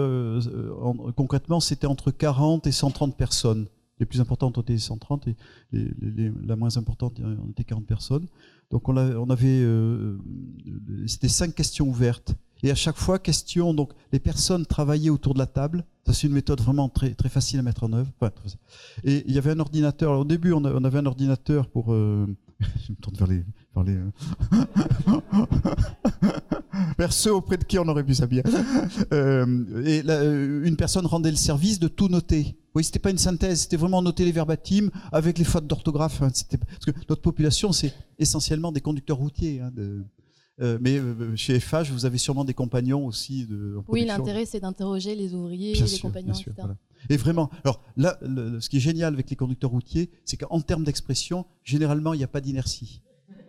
concrètement, 1.15 1.61
c'était 1.61 1.87
entre 1.87 2.11
40 2.11 2.67
et 2.67 2.73
130 2.73 3.15
personnes. 3.15 3.67
Les 3.99 4.05
plus 4.05 4.19
importantes 4.19 4.57
étaient 4.57 4.77
130 4.77 5.29
et 5.29 5.35
la 5.71 6.57
moins 6.57 6.75
importante, 6.75 7.21
on 7.23 7.49
était 7.49 7.63
40 7.63 7.85
personnes. 7.87 8.27
Donc 8.71 8.89
on, 8.89 8.97
avait, 8.97 9.61
euh, 9.61 10.17
c'était 11.07 11.29
cinq 11.29 11.55
questions 11.55 11.87
ouvertes. 11.87 12.35
Et 12.63 12.71
à 12.71 12.75
chaque 12.75 12.97
fois, 12.97 13.19
question, 13.19 13.73
donc 13.73 13.93
les 14.11 14.19
personnes 14.19 14.65
travaillaient 14.65 15.09
autour 15.09 15.33
de 15.33 15.39
la 15.39 15.45
table. 15.45 15.85
Ça, 16.05 16.13
c'est 16.13 16.27
une 16.27 16.33
méthode 16.33 16.59
vraiment 16.59 16.89
très, 16.89 17.13
très 17.13 17.29
facile 17.29 17.59
à 17.59 17.61
mettre 17.61 17.83
en 17.83 17.93
œuvre. 17.93 18.11
et 19.03 19.23
il 19.27 19.33
y 19.33 19.37
avait 19.37 19.51
un 19.51 19.59
ordinateur. 19.59 20.19
au 20.19 20.25
début, 20.25 20.53
on, 20.53 20.63
avait 20.63 20.99
un 20.99 21.05
ordinateur 21.05 21.67
pour. 21.67 21.93
Euh, 21.93 22.25
je 22.59 22.91
me 22.91 22.97
tourne 22.97 23.15
vers 23.15 23.27
les. 23.27 23.43
Euh, 23.87 24.09
vers 26.97 27.13
ceux 27.13 27.33
auprès 27.33 27.57
de 27.57 27.63
qui 27.63 27.79
on 27.79 27.87
aurait 27.87 28.03
pu 28.03 28.15
s'habiller. 28.15 28.43
et 29.11 29.99
une 29.99 30.75
personne 30.77 31.05
rendait 31.05 31.31
le 31.31 31.37
service 31.37 31.79
de 31.79 31.87
tout 31.87 32.07
noter. 32.07 32.55
Oui, 32.75 32.83
c'était 32.83 32.99
pas 32.99 33.09
une 33.09 33.17
synthèse, 33.17 33.61
c'était 33.61 33.77
vraiment 33.77 34.03
noter 34.03 34.23
les 34.23 34.31
verbatims 34.31 34.91
avec 35.11 35.39
les 35.39 35.45
fautes 35.45 35.65
d'orthographe. 35.65 36.21
Hein, 36.21 36.29
parce 36.29 36.85
que 36.85 36.91
notre 37.09 37.21
population, 37.21 37.71
c'est 37.71 37.91
essentiellement 38.19 38.71
des 38.71 38.81
conducteurs 38.81 39.17
routiers. 39.17 39.61
Hein, 39.61 39.71
euh, 40.59 40.77
mais 40.81 40.97
euh, 40.97 41.35
chez 41.35 41.59
FH, 41.59 41.91
vous 41.91 42.05
avez 42.05 42.17
sûrement 42.17 42.45
des 42.45 42.53
compagnons 42.53 43.05
aussi. 43.05 43.45
De, 43.45 43.79
oui, 43.87 44.05
l'intérêt, 44.05 44.45
c'est 44.45 44.59
d'interroger 44.59 45.15
les 45.15 45.33
ouvriers, 45.33 45.73
les 45.73 45.99
compagnons, 45.99 46.33
etc. 46.33 46.67
Et 47.09 47.17
vraiment, 47.17 47.49
alors 47.63 47.81
là, 47.95 48.19
ce 48.59 48.67
qui 48.69 48.77
est 48.77 48.81
génial 48.81 49.13
avec 49.13 49.29
les 49.29 49.35
conducteurs 49.35 49.71
routiers, 49.71 50.09
c'est 50.25 50.37
qu'en 50.37 50.61
termes 50.61 50.83
d'expression, 50.83 51.45
généralement, 51.63 52.13
il 52.13 52.17
n'y 52.17 52.23
a 52.23 52.27
pas 52.27 52.41
d'inertie. 52.41 53.01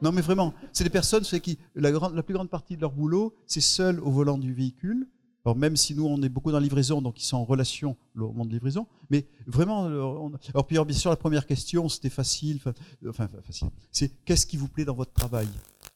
Non, 0.03 0.13
mais 0.13 0.21
vraiment, 0.21 0.55
c'est 0.73 0.85
des 0.85 0.91
personnes 0.91 1.25
qui, 1.25 1.59
la, 1.75 1.91
la 1.91 2.23
plus 2.23 2.35
grande 2.35 2.51
partie 2.51 2.77
de 2.77 2.81
leur 2.81 2.93
boulot, 2.93 3.35
c'est 3.47 3.61
seul 3.61 4.01
au 4.01 4.11
volant 4.11 4.39
du 4.39 4.53
véhicule. 4.53 5.07
Alors 5.45 5.57
même 5.57 5.77
si 5.77 5.95
nous, 5.95 6.05
on 6.05 6.21
est 6.23 6.29
beaucoup 6.29 6.51
dans 6.51 6.59
la 6.59 6.63
livraison, 6.63 7.01
donc 7.01 7.21
ils 7.23 7.25
sont 7.25 7.39
en 7.39 7.45
relation 7.45 7.97
au 8.17 8.21
moment 8.21 8.45
de 8.45 8.51
livraison, 8.51 8.87
mais 9.09 9.27
vraiment, 9.47 9.85
on, 9.85 10.33
alors 10.53 10.67
puis 10.67 10.77
bien 10.79 10.97
sûr, 10.97 11.11
la 11.11 11.17
première 11.17 11.47
question, 11.47 11.89
c'était 11.89 12.11
facile, 12.11 12.61
enfin, 13.09 13.29
facile, 13.43 13.69
c'est 13.91 14.13
qu'est-ce 14.25 14.47
qui 14.47 14.57
vous 14.57 14.69
plaît 14.69 14.85
dans 14.85 14.95
votre 14.95 15.13
travail? 15.13 15.49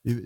Et, 0.05 0.17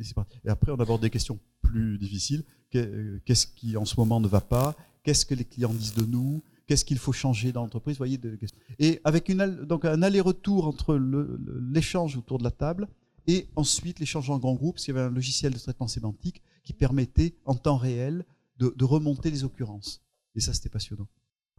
après, 0.47 0.71
on 0.71 0.77
aborde 0.77 1.03
des 1.03 1.11
questions 1.11 1.39
plus 1.61 1.99
difficiles. 1.99 2.45
Qu'est-ce 2.71 3.47
qui 3.47 3.77
en 3.77 3.85
ce 3.85 3.99
moment 3.99 4.21
ne 4.21 4.29
va 4.29 4.41
pas? 4.41 4.77
Qu'est-ce 5.03 5.27
que 5.27 5.35
les 5.35 5.45
clients 5.45 5.73
disent 5.73 5.95
de 5.95 6.05
nous? 6.05 6.43
Qu'est-ce 6.67 6.85
qu'il 6.85 6.99
faut 6.99 7.13
changer 7.13 7.53
dans 7.53 7.63
l'entreprise? 7.63 7.97
Voyez, 7.97 8.21
Et 8.79 9.01
avec 9.05 9.31
donc 9.67 9.85
un 9.85 10.03
aller-retour 10.03 10.67
entre 10.67 10.97
l'échange 11.73 12.17
autour 12.17 12.39
de 12.39 12.45
la 12.45 12.51
table 12.51 12.89
et 13.27 13.49
ensuite 13.57 13.99
l'échange 14.01 14.31
en 14.31 14.39
grand 14.39 14.55
groupe, 14.55 14.77
parce 14.77 14.85
qu'il 14.85 14.95
y 14.95 14.99
avait 14.99 15.07
un 15.07 15.11
logiciel 15.11 15.53
de 15.53 15.59
traitement 15.59 15.89
sémantique 15.89 16.43
qui 16.65 16.73
permettait 16.73 17.35
en 17.45 17.55
temps 17.55 17.77
réel 17.77 18.25
de, 18.59 18.85
remonter 18.85 19.31
les 19.31 19.45
occurrences. 19.45 20.03
Et 20.35 20.41
ça, 20.41 20.53
c'était 20.53 20.69
passionnant. 20.69 21.07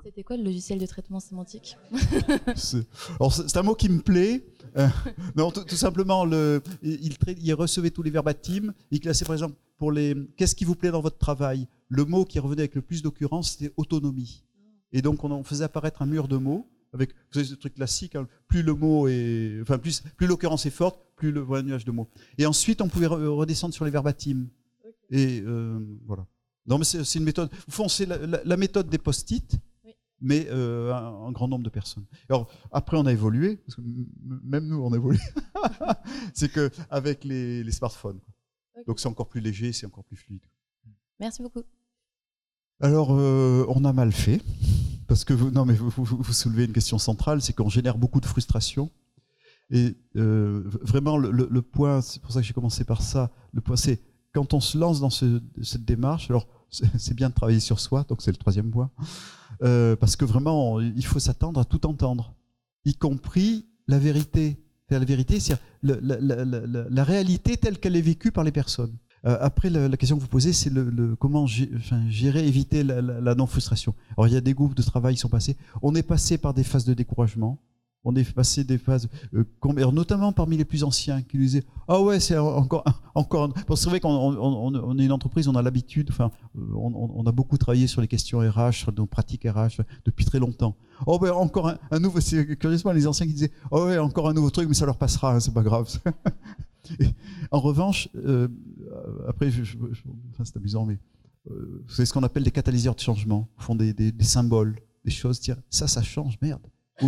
C'était 0.03 0.23
quoi 0.23 0.38
le 0.38 0.43
logiciel 0.43 0.80
de 0.80 0.86
traitement 0.86 1.19
sémantique 1.19 1.77
c'est 2.56 3.58
un 3.58 3.63
mot 3.63 3.75
qui 3.75 3.89
me 3.89 4.01
plaît. 4.01 4.45
Euh, 4.77 4.88
non, 5.36 5.51
tout, 5.51 5.75
simplement, 5.75 6.23
le, 6.23 6.62
il, 6.82 7.15
il, 7.41 7.53
recevait 7.53 7.91
tous 7.91 8.03
les 8.03 8.12
verbatims. 8.12 8.73
Il 8.91 8.99
classait, 8.99 9.25
par 9.25 9.36
exemple, 9.36 9.56
pour 9.77 9.91
les 9.91 10.15
qu'est-ce 10.38 10.56
qui 10.56 10.65
vous 10.65 10.75
plaît 10.75 10.91
dans 10.91 11.01
votre 11.01 11.17
travail? 11.17 11.67
Le 11.89 12.06
mot 12.06 12.25
qui 12.25 12.39
revenait 12.39 12.62
avec 12.62 12.75
le 12.75 12.82
plus 12.82 13.01
d'occurrences, 13.01 13.51
c'était 13.51 13.73
autonomie. 13.75 14.43
Et 14.91 15.01
donc, 15.01 15.23
on, 15.23 15.43
faisait 15.43 15.65
apparaître 15.65 16.01
un 16.01 16.06
mur 16.06 16.27
de 16.27 16.38
mots 16.38 16.69
avec 16.93 17.12
vous 17.12 17.34
savez, 17.34 17.45
ce 17.45 17.56
truc 17.56 17.76
classique. 17.76 18.15
Hein, 18.15 18.28
plus 18.47 18.63
le 18.63 18.73
mot 18.73 19.08
est, 19.08 19.60
enfin, 19.62 19.78
plus, 19.78 20.02
plus 20.15 20.28
l'occurrence 20.28 20.65
est 20.65 20.71
forte, 20.71 21.00
plus 21.15 21.32
le 21.32 21.41
voilà, 21.41 21.63
nuage 21.63 21.86
de 21.86 21.91
mots. 21.91 22.10
Et 22.38 22.45
ensuite, 22.45 22.82
on 22.82 22.88
pouvait 22.88 23.08
redescendre 23.08 23.73
sur 23.73 23.86
les 23.86 23.91
verbatims. 23.91 24.47
Et 25.10 25.41
euh, 25.45 25.80
voilà. 26.06 26.26
Non, 26.65 26.78
mais 26.78 26.84
c'est 26.84 27.15
une 27.15 27.23
méthode. 27.23 27.50
Au 27.67 27.71
fond, 27.71 27.88
c'est 27.88 28.06
la, 28.06 28.58
méthode 28.58 28.89
des 28.89 28.97
post-it, 28.97 29.58
mais 30.19 30.47
euh, 30.50 30.93
un, 30.93 31.32
grand 31.32 31.47
nombre 31.47 31.63
de 31.63 31.69
personnes. 31.69 32.06
Alors, 32.28 32.52
après, 32.71 32.97
on 32.97 33.06
a 33.06 33.13
évolué, 33.13 33.56
parce 33.58 33.76
que 33.76 33.82
même 34.43 34.67
nous, 34.67 34.82
on 34.82 34.91
a 34.91 34.97
évolué. 34.97 35.19
c'est 36.34 36.52
qu'avec 36.52 37.23
les, 37.23 37.63
les 37.63 37.71
smartphones. 37.71 38.19
Donc, 38.86 39.00
c'est 39.00 39.08
encore 39.08 39.30
plus 39.30 39.39
léger, 39.39 39.71
c'est 39.71 39.86
encore 39.86 40.04
plus 40.04 40.17
fluide. 40.17 40.43
Merci 41.19 41.41
beaucoup. 41.41 41.63
Alors, 42.80 43.10
euh, 43.12 43.65
on 43.69 43.86
a 43.86 43.93
mal 43.93 44.12
fait, 44.12 44.41
parce 45.07 45.23
que 45.23 45.33
vous, 45.33 45.51
non, 45.51 45.65
mais 45.65 45.73
vous, 45.73 46.23
soulevez 46.33 46.65
une 46.65 46.73
question 46.73 46.97
centrale, 46.97 47.41
c'est 47.41 47.53
qu'on 47.53 47.69
génère 47.69 47.97
beaucoup 47.97 48.19
de 48.19 48.25
frustration. 48.25 48.91
Et 49.69 49.95
euh, 50.15 50.63
vraiment, 50.81 51.17
le, 51.17 51.61
point, 51.61 52.01
c'est 52.01 52.21
pour 52.21 52.31
ça 52.31 52.41
que 52.41 52.47
j'ai 52.47 52.53
commencé 52.53 52.83
par 52.83 53.01
ça, 53.01 53.31
le 53.53 53.61
point, 53.61 53.75
c'est 53.75 54.01
quand 54.33 54.53
on 54.53 54.59
se 54.59 54.77
lance 54.77 54.99
dans 54.99 55.09
ce, 55.09 55.41
cette 55.63 55.85
démarche, 55.85 56.29
alors 56.29 56.47
c'est 56.69 57.13
bien 57.13 57.29
de 57.29 57.33
travailler 57.33 57.59
sur 57.59 57.79
soi, 57.79 58.05
donc 58.07 58.21
c'est 58.21 58.31
le 58.31 58.37
troisième 58.37 58.69
point. 58.69 58.91
Euh, 59.63 59.95
parce 59.95 60.15
que 60.15 60.25
vraiment, 60.25 60.79
il 60.79 61.05
faut 61.05 61.19
s'attendre 61.19 61.59
à 61.59 61.65
tout 61.65 61.85
entendre, 61.85 62.35
y 62.85 62.93
compris 62.93 63.65
la 63.87 63.99
vérité. 63.99 64.61
La 64.89 64.99
vérité, 64.99 65.39
c'est 65.39 65.57
la, 65.83 65.97
la, 66.01 67.03
réalité 67.03 67.57
telle 67.57 67.77
qu'elle 67.77 67.95
est 67.95 68.01
vécue 68.01 68.31
par 68.31 68.45
les 68.45 68.53
personnes. 68.53 68.95
Euh, 69.25 69.38
après, 69.41 69.69
la, 69.69 69.95
question 69.97 70.17
que 70.17 70.21
vous 70.21 70.27
posez, 70.27 70.53
c'est 70.53 70.69
le, 70.69 71.15
comment 71.15 71.45
gérer, 71.47 72.47
éviter 72.47 72.84
la, 72.84 73.36
non-frustration. 73.36 73.93
Alors, 74.17 74.27
il 74.27 74.34
y 74.34 74.38
a 74.38 74.41
des 74.41 74.53
groupes 74.53 74.75
de 74.75 74.82
travail 74.82 75.15
qui 75.15 75.21
sont 75.21 75.30
passés. 75.30 75.58
On 75.82 75.95
est 75.95 76.03
passé 76.03 76.38
par 76.38 76.53
des 76.53 76.63
phases 76.63 76.86
de 76.86 76.93
découragement 76.93 77.60
on 78.08 78.15
est 78.15 78.23
passé 78.34 78.63
des 78.63 78.77
phases, 78.77 79.10
euh, 79.34 79.43
notamment 79.91 80.32
parmi 80.32 80.56
les 80.56 80.63
plus 80.63 80.86
anciens, 80.86 81.21
qui 81.21 81.38
disaient 81.38 81.63
Ah 81.89 82.01
ouais, 82.01 82.21
c'est 82.21 82.38
encore. 82.38 82.86
encore 83.15 83.53
c'est 83.75 83.89
vrai 83.89 83.99
qu'on 83.99 84.10
on, 84.10 84.97
est 84.97 85.06
une 85.06 85.12
entreprise, 85.12 85.49
on 85.49 85.56
a 85.56 85.62
l'habitude, 85.62 86.08
enfin, 86.12 86.32
euh, 86.58 86.62
on, 86.73 87.25
a 87.25 87.32
beaucoup 87.34 87.58
travaillé 87.58 87.86
sur 87.86 87.99
les 87.99 88.08
questions 88.08 88.39
RH, 88.39 88.71
sur 88.71 88.93
nos 88.93 89.08
pratiques 89.08 89.43
RH 89.43 89.82
depuis 90.06 90.23
très 90.23 90.39
longtemps. 90.39 90.75
Oh 91.06 91.19
ben 91.19 91.32
encore 91.32 91.73
un, 91.91 91.99
nouveau, 91.99 92.21
c'est 92.21 92.58
curieusement 92.58 92.93
les 92.93 93.08
anciens 93.08 93.27
qui 93.27 93.34
disaient 93.34 93.51
Oh 93.71 93.86
ouais, 93.86 93.97
encore 93.97 94.30
un 94.30 94.34
nouveau 94.34 94.51
truc, 94.51 94.69
mais 94.69 94.75
ça 94.75 94.86
leur 94.86 94.97
passera, 94.97 95.36
hein, 95.36 95.39
c'est 95.41 95.53
pas 95.53 95.63
grave. 95.63 95.89
en 97.51 97.60
revanche, 97.60 98.08
après, 99.27 99.51
c'est 99.51 100.57
amusant, 100.57 100.85
mais 100.85 100.99
c'est 101.87 102.05
ce 102.05 102.13
qu'on 102.13 102.23
appelle 102.23 102.43
des 102.43 102.51
catalyseurs 102.51 102.95
de 102.95 102.99
changement, 102.99 103.47
font 103.57 103.75
des, 103.75 103.93
des, 103.93 104.23
symboles, 104.23 104.79
des 105.05 105.11
choses, 105.11 105.39
tiens, 105.39 105.57
ça, 105.69 105.87
ça 105.87 106.01
change, 106.03 106.37
merde 106.41 106.61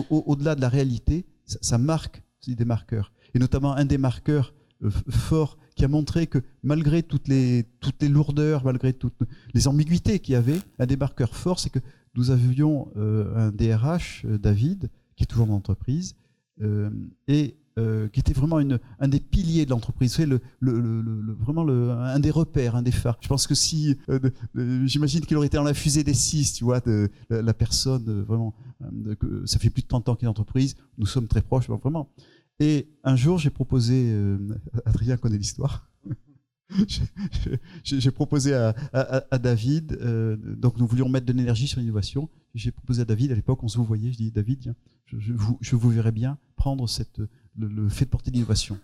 au-delà 0.10 0.56
de 0.56 0.62
la 0.62 0.70
réalité, 0.70 1.26
ça, 1.46 1.78
marque 1.78 2.24
des 2.48 2.66
marqueurs. 2.66 3.12
Et 3.34 3.40
notamment 3.40 3.74
un 3.74 3.86
des 3.86 3.98
marqueurs 3.98 4.54
euh, 4.84 4.90
forts 5.10 5.58
qui 5.76 5.86
a 5.86 5.88
montré 5.88 6.28
que 6.28 6.40
malgré 6.64 7.04
toutes 7.04 7.28
les, 7.28 7.66
toutes 7.80 8.02
les 8.02 8.10
lourdeurs, 8.10 8.64
malgré 8.64 8.94
toutes 8.94 9.20
les 9.54 9.68
ambiguïtés 9.68 10.20
qu'il 10.20 10.34
y 10.34 10.36
avait, 10.36 10.60
un 10.80 10.86
des 10.86 10.98
marqueurs 10.98 11.36
forts, 11.36 11.60
c'est 11.60 11.70
que 11.70 11.80
nous 12.16 12.32
avions 12.32 12.92
euh, 12.98 13.36
un 13.36 13.52
DRH, 13.52 14.26
euh, 14.26 14.38
David, 14.40 14.90
qui 15.16 15.24
est 15.24 15.28
toujours 15.28 15.48
dans 15.48 15.54
l'entreprise, 15.54 16.16
et 17.30 17.56
qui 18.12 18.20
était 18.20 18.34
vraiment 18.34 18.60
un 19.00 19.08
des 19.08 19.20
piliers 19.20 19.66
de 19.66 19.72
l'entreprise, 19.72 20.18
le, 20.20 20.42
le, 20.60 21.36
vraiment 21.40 21.68
un 21.68 22.20
des 22.20 22.32
repères, 22.32 22.76
un 22.76 22.82
des 22.82 22.92
phares. 22.92 23.18
Je 23.22 23.28
pense 23.28 23.48
que 23.48 23.56
si, 23.56 23.98
j'imagine 24.86 25.22
qu'il 25.22 25.38
aurait 25.38 25.48
été 25.48 25.58
dans 25.58 25.64
la 25.64 25.74
fusée 25.74 26.04
des 26.04 26.14
six, 26.14 26.54
tu 26.54 26.64
vois, 26.64 26.80
de, 26.80 27.10
la, 27.30 27.54
personne 27.54 28.24
vraiment 28.24 28.54
euh, 28.82 29.46
ça 29.46 29.60
fait 29.60 29.70
plus 29.70 29.82
de 29.82 29.88
30 29.88 30.10
ans 30.10 30.16
qu'il 30.16 30.26
est 30.26 30.30
entreprise, 30.30 30.76
nous 30.98 31.06
sommes 31.06 31.28
très 31.28 31.42
proches, 31.42 31.70
vraiment. 31.70 32.10
Et 32.60 32.90
un 33.04 33.16
jour, 33.16 33.38
j'ai 33.38 33.50
proposé, 33.50 34.12
euh, 34.12 34.38
Adrien 34.86 35.18
connaît 35.18 35.38
l'histoire, 35.38 35.86
J'ai 37.84 38.12
proposé 38.12 38.54
à, 38.54 39.40
David, 39.40 39.98
euh, 40.02 40.38
donc 40.38 40.78
nous 40.78 40.86
voulions 40.86 41.10
mettre 41.10 41.26
de 41.26 41.34
l'énergie 41.34 41.68
sur 41.68 41.80
l'innovation. 41.80 42.30
J'ai 42.54 42.70
proposé 42.70 43.02
à 43.02 43.06
David, 43.06 43.32
à 43.32 43.36
l'époque, 43.36 43.64
on 43.64 43.68
se 43.68 43.78
vous 43.80 43.84
voyait, 43.84 44.12
je 44.12 44.18
dis 44.18 44.30
David, 44.30 44.76
je, 45.08 45.34
vous, 45.34 45.58
je, 45.62 45.76
vous, 45.76 45.90
verrai 45.90 46.12
bien 46.12 46.38
prendre 46.56 46.88
cette, 46.88 47.22
le, 47.60 47.90
fait 47.90 48.06
de 48.06 48.10
porter 48.10 48.32
l'innovation. 48.32 48.80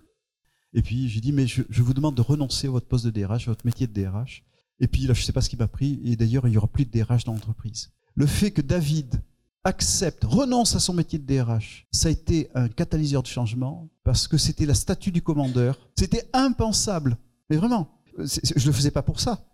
Et 0.73 0.81
puis 0.81 1.09
j'ai 1.09 1.21
dit, 1.21 1.31
mais 1.31 1.47
je, 1.47 1.63
vous 1.69 1.93
demande 1.93 2.15
de 2.15 2.21
renoncer 2.21 2.67
à 2.67 2.71
votre 2.71 2.87
poste 2.87 3.05
de 3.05 3.11
DRH, 3.11 3.47
à 3.47 3.51
votre 3.51 3.65
métier 3.65 3.87
de 3.87 3.93
DRH. 3.93 4.43
Et 4.79 4.87
puis 4.87 5.03
là, 5.03 5.13
je 5.13 5.21
ne 5.21 5.25
sais 5.25 5.31
pas 5.31 5.41
ce 5.41 5.49
qui 5.49 5.55
m'a 5.55 5.67
pris, 5.67 6.01
et 6.03 6.15
d'ailleurs, 6.15 6.47
il 6.47 6.51
n'y 6.51 6.57
aura 6.57 6.67
plus 6.67 6.85
de 6.85 6.91
DRH 6.91 7.23
dans 7.23 7.33
l'entreprise. 7.33 7.91
Le 8.15 8.25
fait 8.25 8.51
que 8.51 8.61
David 8.61 9.21
accepte, 9.63 10.25
renonce 10.25 10.75
à 10.75 10.79
son 10.79 10.93
métier 10.93 11.17
de 11.17 11.25
DRH, 11.25 11.87
ça 11.91 12.09
a 12.09 12.11
été 12.11 12.49
un 12.53 12.67
catalyseur 12.67 13.23
de 13.23 13.27
changement 13.27 13.89
parce 14.03 14.27
que 14.27 14.37
c'était 14.37 14.65
la 14.65 14.73
statue 14.73 15.11
du 15.11 15.21
commandeur. 15.21 15.79
C'était 15.97 16.29
impensable. 16.33 17.17
Mais 17.49 17.57
vraiment, 17.57 17.89
je 18.17 18.23
ne 18.23 18.65
le 18.65 18.71
faisais 18.71 18.91
pas 18.91 19.01
pour 19.01 19.19
ça. 19.19 19.45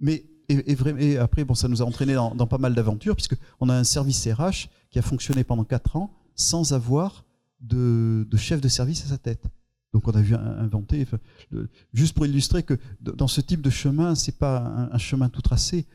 Mais 0.00 0.24
et, 0.48 1.18
après, 1.18 1.44
bon, 1.44 1.54
ça 1.54 1.68
nous 1.68 1.82
a 1.82 1.84
entraîné 1.84 2.14
dans, 2.14 2.46
pas 2.46 2.58
mal 2.58 2.74
d'aventures, 2.74 3.16
puisqu'on 3.16 3.68
a 3.68 3.74
un 3.74 3.84
service 3.84 4.26
RH 4.26 4.68
qui 4.90 4.98
a 4.98 5.02
fonctionné 5.02 5.44
pendant 5.44 5.64
4 5.64 5.96
ans 5.96 6.10
sans 6.34 6.72
avoir 6.72 7.24
de, 7.62 8.26
chef 8.36 8.60
de 8.60 8.68
service 8.68 9.04
à 9.04 9.08
sa 9.08 9.18
tête. 9.18 9.44
Donc 9.92 10.08
on 10.08 10.12
a 10.12 10.22
vu 10.22 10.34
inventer, 10.34 11.06
juste 11.92 12.14
pour 12.14 12.26
illustrer 12.26 12.62
que 12.62 12.78
dans 13.00 13.28
ce 13.28 13.40
type 13.40 13.60
de 13.60 13.70
chemin, 13.70 14.14
c'est 14.14 14.38
pas 14.38 14.88
un, 14.90 14.98
chemin 14.98 15.28
tout 15.28 15.42
tracé 15.42 15.86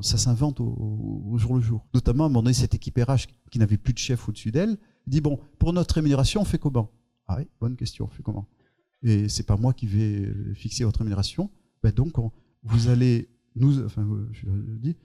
ça 0.00 0.18
s'invente 0.18 0.60
au, 0.60 1.34
jour 1.36 1.54
le 1.54 1.60
jour. 1.60 1.86
Notamment, 1.94 2.24
à 2.24 2.26
un 2.26 2.30
moment 2.30 2.42
donné, 2.42 2.54
cette 2.54 2.74
équipe 2.74 2.98
RH 2.98 3.26
qui 3.50 3.58
n'avait 3.58 3.76
plus 3.76 3.92
de 3.92 3.98
chef 3.98 4.28
au-dessus 4.28 4.50
d'elle 4.50 4.76
dit 5.06 5.20
bon, 5.20 5.38
pour 5.58 5.72
notre 5.72 5.94
rémunération, 5.94 6.40
on 6.40 6.44
fait 6.44 6.58
comment? 6.58 6.90
Ah 7.28 7.36
oui, 7.38 7.48
bonne 7.60 7.76
question, 7.76 8.06
on 8.06 8.08
fait 8.08 8.22
comment? 8.22 8.48
Et 9.02 9.28
c'est 9.28 9.44
pas 9.44 9.56
moi 9.56 9.72
qui 9.72 9.86
vais 9.86 10.32
fixer 10.54 10.84
votre 10.84 10.98
rémunération. 10.98 11.50
Ben 11.82 11.92
donc, 11.92 12.14
vous 12.62 12.88
allez 12.88 13.28
nous, 13.56 13.84
enfin, 13.84 14.06
je 14.32 14.46
dis, 14.78 14.96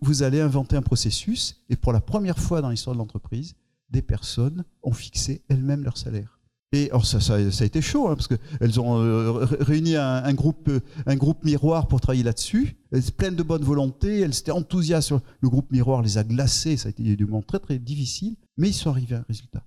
vous, 0.00 0.22
allez 0.22 0.40
inventer 0.40 0.76
un 0.76 0.82
processus 0.82 1.62
et 1.68 1.76
pour 1.76 1.92
la 1.92 2.00
première 2.00 2.38
fois 2.38 2.60
dans 2.62 2.70
l'histoire 2.70 2.94
de 2.94 2.98
l'entreprise, 2.98 3.54
des 3.90 4.02
personnes 4.02 4.64
ont 4.82 4.92
fixé 4.92 5.42
elles-mêmes 5.48 5.84
leur 5.84 5.96
salaire. 5.96 6.38
Et 6.72 6.90
ça, 7.02 7.34
a 7.34 7.64
été 7.64 7.80
chaud, 7.80 8.08
hein, 8.08 8.14
parce 8.14 8.28
qu'elles 8.28 8.78
ont 8.78 9.02
euh, 9.02 9.46
réuni 9.60 9.96
un, 9.96 10.34
groupe, 10.34 10.68
euh, 10.68 10.80
un 11.06 11.16
groupe 11.16 11.42
miroir 11.42 11.88
pour 11.88 11.98
travailler 11.98 12.22
là-dessus, 12.22 12.76
pleines 13.16 13.36
de 13.36 13.42
bonne 13.42 13.64
volonté, 13.64 14.20
elles 14.20 14.36
étaient 14.38 14.50
enthousiastes. 14.50 15.14
Le 15.40 15.48
groupe 15.48 15.72
miroir 15.72 16.02
les 16.02 16.18
a 16.18 16.24
glacées, 16.24 16.76
ça 16.76 16.88
a 16.88 16.90
été 16.90 17.16
des 17.16 17.24
moments 17.24 17.40
très 17.40 17.58
très 17.58 17.78
difficiles, 17.78 18.36
mais 18.58 18.68
ils 18.68 18.74
sont 18.74 18.90
arrivés 18.90 19.16
à 19.16 19.20
un 19.20 19.24
résultat. 19.26 19.64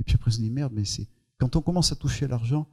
Et 0.00 0.02
puis 0.02 0.16
après, 0.16 0.30
on 0.30 0.34
se 0.34 0.40
dit, 0.40 0.50
merde, 0.50 0.72
mais 0.74 0.84
c'est... 0.84 1.06
Quand 1.38 1.56
on 1.56 1.62
commence 1.62 1.92
à 1.92 1.96
toucher 1.96 2.26
l'argent, 2.26 2.66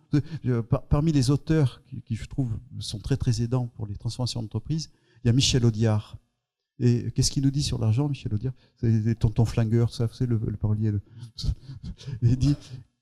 euh, 0.46 0.62
parmi 0.90 1.12
les 1.14 1.30
auteurs 1.30 1.82
qui, 2.06 2.16
je 2.16 2.26
trouve, 2.26 2.50
sont 2.80 3.00
très 3.00 3.16
très 3.16 3.42
aidants 3.42 3.68
pour 3.76 3.86
les 3.86 3.96
transformations 3.96 4.42
d'entreprise, 4.42 4.90
il 5.24 5.28
y 5.28 5.30
a 5.30 5.34
Michel 5.34 5.66
Audiard. 5.66 6.18
Et 6.80 7.12
qu'est-ce 7.12 7.32
qu'il 7.32 7.44
nous 7.44 7.52
dit 7.52 7.64
sur 7.64 7.80
l'argent, 7.80 8.08
Michel 8.08 8.34
Audiard? 8.34 8.54
C'est 8.78 9.18
tonton 9.18 9.46
flingueur, 9.46 9.94
ça, 9.94 10.08
c'est 10.14 10.28
le, 10.28 10.40
le 10.46 10.58
parolier. 10.58 10.92
Il 12.22 12.38
dit 12.38 12.56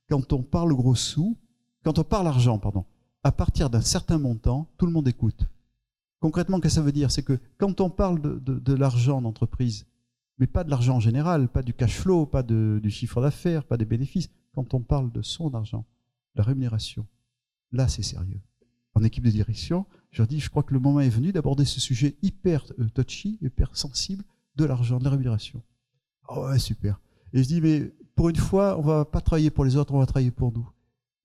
quand 0.10 0.34
on 0.34 0.44
parle 0.44 0.74
gros 0.74 0.96
sous, 0.96 1.38
quand 1.84 2.00
on 2.00 2.04
parle 2.04 2.28
argent, 2.28 2.58
pardon, 2.58 2.86
à 3.24 3.32
partir 3.32 3.70
d'un 3.70 3.82
certain 3.82 4.18
montant, 4.18 4.68
tout 4.78 4.86
le 4.86 4.92
monde 4.92 5.08
écoute. 5.08 5.48
Concrètement, 6.20 6.60
qu'est-ce 6.60 6.76
que 6.76 6.82
ça 6.82 6.86
veut 6.86 6.92
dire? 6.92 7.12
C'est 7.12 7.24
que 7.24 7.40
quand 7.58 7.82
on 7.82 7.90
parle 7.90 8.22
de, 8.22 8.74
l'argent 8.74 9.22
d'entreprise, 9.22 9.86
mais 10.38 10.48
pas 10.48 10.64
de 10.64 10.70
l'argent 10.70 10.96
en 10.98 11.00
général, 11.00 11.48
pas 11.50 11.62
du 11.62 11.74
cash 11.74 11.98
flow, 11.98 12.26
pas 12.26 12.44
du 12.44 12.90
chiffre 12.90 13.22
d'affaires, 13.22 13.64
pas 13.64 13.78
des 13.78 13.86
bénéfices, 13.86 14.30
quand 14.54 14.74
on 14.74 14.82
parle 14.82 15.12
de 15.12 15.22
son 15.22 15.54
argent, 15.54 15.86
la 16.36 16.44
rémunération, 16.44 17.06
là 17.72 17.88
c'est 17.88 18.04
sérieux. 18.04 18.42
En 18.94 19.04
équipe 19.04 19.24
de 19.24 19.30
direction, 19.30 19.86
je 20.16 20.22
leur 20.22 20.28
dis, 20.30 20.40
je 20.40 20.50
crois 20.50 20.64
que 20.64 20.74
le 20.74 20.80
moment 20.80 21.02
est 21.02 21.10
venu 21.10 21.34
d'aborder 21.34 21.66
ce 21.66 21.82
sujet 21.82 22.16
hyper 22.22 22.66
euh, 22.80 22.88
touchy, 22.88 23.38
hyper 23.42 23.76
sensible 23.76 24.24
de 24.56 24.64
l'argent, 24.64 24.98
de 24.98 25.04
la 25.04 25.10
rémunération. 25.10 25.62
Oh 26.30 26.48
ouais, 26.48 26.58
super. 26.58 27.02
Et 27.34 27.44
je 27.44 27.48
dis, 27.50 27.60
mais 27.60 27.92
pour 28.16 28.30
une 28.30 28.38
fois, 28.38 28.80
on 28.80 28.82
va 28.82 29.04
pas 29.04 29.20
travailler 29.20 29.50
pour 29.50 29.66
les 29.66 29.76
autres, 29.76 29.94
on 29.94 30.00
va 30.00 30.06
travailler 30.06 30.32
pour 30.32 30.54
nous. 30.54 30.70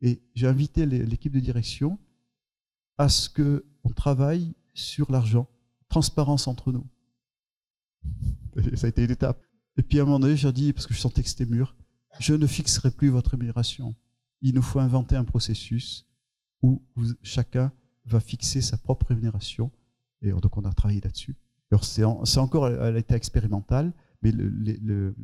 Et 0.01 0.21
j'ai 0.35 0.49
invité 0.49 0.87
l'équipe 0.87 1.33
de 1.33 1.39
direction 1.39 2.01
à 2.99 3.09
ce 3.09 3.29
qu'on 3.29 3.91
travaille 3.91 4.57
sur 4.75 5.13
l'argent, 5.13 5.47
transparence 5.89 6.49
entre 6.49 6.73
nous. 6.73 6.85
ça 8.75 8.89
a 8.89 8.91
été 8.91 9.05
une 9.05 9.13
étape. 9.13 9.41
Et 9.77 9.85
puis 9.85 10.01
à 10.01 10.03
un 10.03 10.07
moment 10.07 10.19
donné, 10.19 10.37
j'ai 10.37 10.51
dit, 10.51 10.73
parce 10.73 10.89
que 10.89 10.95
je 10.95 10.99
sentais 10.99 11.23
que 11.23 11.29
c'était 11.29 11.47
mûr, 11.47 11.77
je 12.19 12.35
ne 12.35 12.47
fixerai 12.49 12.91
plus 12.91 13.11
votre 13.11 13.31
rémunération. 13.31 13.95
Il 14.43 14.57
nous 14.57 14.63
faut 14.63 14.81
inventer 14.81 15.15
un 15.15 15.25
processus 15.25 16.09
où 16.61 16.83
chacun 17.23 17.73
va 18.05 18.21
fixer 18.21 18.61
sa 18.61 18.77
propre 18.77 19.07
rémunération. 19.07 19.71
Et 20.23 20.31
donc 20.31 20.57
on 20.57 20.65
a 20.65 20.73
travaillé 20.73 21.01
là-dessus. 21.01 21.37
C'est 21.83 22.05
encore 22.05 22.65
à 22.65 22.91
l'état 22.91 23.17
expérimental, 23.17 23.93
mais 24.23 24.33
le, 24.33 25.15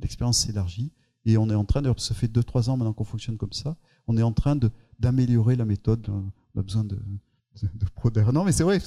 l'expérience 0.00 0.38
s'élargit 0.38 0.92
et 1.24 1.36
on 1.36 1.50
est 1.50 1.54
en 1.54 1.64
train, 1.64 1.82
ça 1.98 2.14
fait 2.14 2.26
2-3 2.26 2.70
ans 2.70 2.76
maintenant 2.76 2.94
qu'on 2.94 3.04
fonctionne 3.04 3.36
comme 3.36 3.52
ça, 3.52 3.76
on 4.06 4.16
est 4.16 4.22
en 4.22 4.32
train 4.32 4.58
d'améliorer 4.98 5.56
la 5.56 5.66
méthode. 5.66 6.08
On 6.08 6.58
a 6.58 6.62
besoin 6.62 6.84
de, 6.84 6.96
de, 6.96 8.32
Non, 8.32 8.44
mais 8.44 8.52
c'est 8.52 8.64
vrai. 8.64 8.80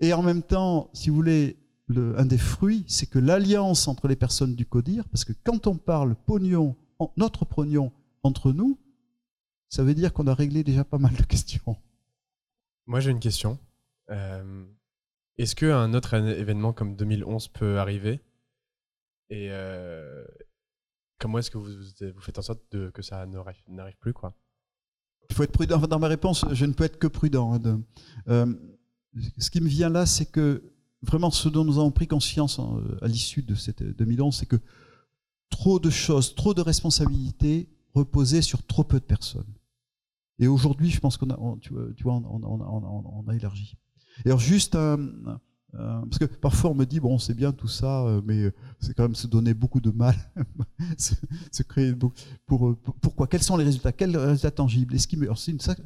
Et 0.00 0.12
en 0.12 0.22
même 0.22 0.42
temps, 0.42 0.90
si 0.92 1.08
vous 1.08 1.16
voulez, 1.16 1.56
le, 1.86 2.18
un 2.18 2.26
des 2.26 2.38
fruits, 2.38 2.84
c'est 2.86 3.06
que 3.06 3.18
l'alliance 3.18 3.88
entre 3.88 4.06
les 4.06 4.16
personnes 4.16 4.54
du 4.54 4.66
CODIR, 4.66 5.08
parce 5.08 5.24
que 5.24 5.32
quand 5.42 5.66
on 5.66 5.76
parle 5.76 6.14
pognon, 6.14 6.76
notre 7.16 7.46
pognon 7.46 7.90
entre 8.22 8.52
nous, 8.52 8.78
ça 9.70 9.82
veut 9.82 9.94
dire 9.94 10.12
qu'on 10.12 10.26
a 10.26 10.34
réglé 10.34 10.62
déjà 10.62 10.84
pas 10.84 10.98
mal 10.98 11.14
de 11.14 11.22
questions. 11.22 11.76
Moi, 12.86 13.00
j'ai 13.00 13.10
une 13.10 13.20
question. 13.20 13.58
Euh, 14.10 14.66
est-ce 15.38 15.56
qu'un 15.56 15.94
autre 15.94 16.12
événement 16.14 16.74
comme 16.74 16.96
2011 16.96 17.48
peut 17.48 17.78
arriver? 17.78 18.20
Et 19.30 19.48
euh, 19.50 20.24
comment 21.18 21.38
est-ce 21.38 21.50
que 21.50 21.58
vous, 21.58 21.70
vous, 21.70 22.20
faites 22.20 22.38
en 22.38 22.42
sorte 22.42 22.60
de, 22.72 22.90
que 22.90 23.00
ça 23.00 23.24
n'arrive 23.26 23.96
plus 24.00 24.12
quoi? 24.12 24.34
Il 25.30 25.36
faut 25.36 25.44
être 25.44 25.52
prudent. 25.52 25.78
Dans 25.78 26.00
ma 26.00 26.08
réponse, 26.08 26.44
je 26.50 26.66
ne 26.66 26.72
peux 26.72 26.84
être 26.84 26.98
que 26.98 27.06
prudent. 27.06 27.54
Hein, 27.54 27.80
euh, 28.28 28.52
ce 29.38 29.50
qui 29.50 29.60
me 29.60 29.68
vient 29.68 29.88
là, 29.88 30.04
c'est 30.04 30.26
que 30.26 30.62
vraiment 31.02 31.30
ce 31.30 31.48
dont 31.48 31.64
nous 31.64 31.78
avons 31.78 31.92
pris 31.92 32.08
conscience 32.08 32.58
euh, 32.58 32.98
à 33.00 33.06
l'issue 33.06 33.42
de 33.42 33.54
cette 33.54 33.82
2011, 33.82 34.34
c'est 34.34 34.46
que 34.46 34.60
trop 35.48 35.78
de 35.78 35.90
choses, 35.90 36.34
trop 36.34 36.54
de 36.54 36.60
responsabilités 36.60 37.68
reposaient 37.94 38.42
sur 38.42 38.66
trop 38.66 38.84
peu 38.84 38.98
de 38.98 39.04
personnes. 39.04 39.52
Et 40.40 40.48
aujourd'hui, 40.48 40.90
je 40.90 40.98
pense 41.00 41.16
qu'on 41.16 41.30
a, 41.30 41.38
tu 41.60 41.72
vois, 42.02 42.14
on, 42.14 43.24
a 43.28 43.34
élargi. 43.36 43.76
Et 44.24 44.28
alors 44.28 44.40
juste 44.40 44.76
euh, 45.74 46.00
parce 46.02 46.18
que 46.18 46.24
parfois 46.24 46.70
on 46.70 46.74
me 46.74 46.84
dit 46.84 46.98
bon 46.98 47.18
c'est 47.18 47.34
bien 47.34 47.52
tout 47.52 47.68
ça, 47.68 48.02
euh, 48.02 48.20
mais 48.24 48.52
c'est 48.80 48.92
quand 48.92 49.04
même 49.04 49.14
se 49.14 49.28
donner 49.28 49.54
beaucoup 49.54 49.80
de 49.80 49.90
mal, 49.90 50.16
se, 50.98 51.62
créer 51.62 51.94
pour, 52.46 52.76
pourquoi? 53.00 53.28
Quels 53.28 53.42
sont 53.42 53.56
les 53.56 53.64
résultats? 53.64 53.92
Quels 53.92 54.16
résultats 54.16 54.50
tangibles? 54.50 54.98
C'est 54.98 55.12
une, 55.12 55.28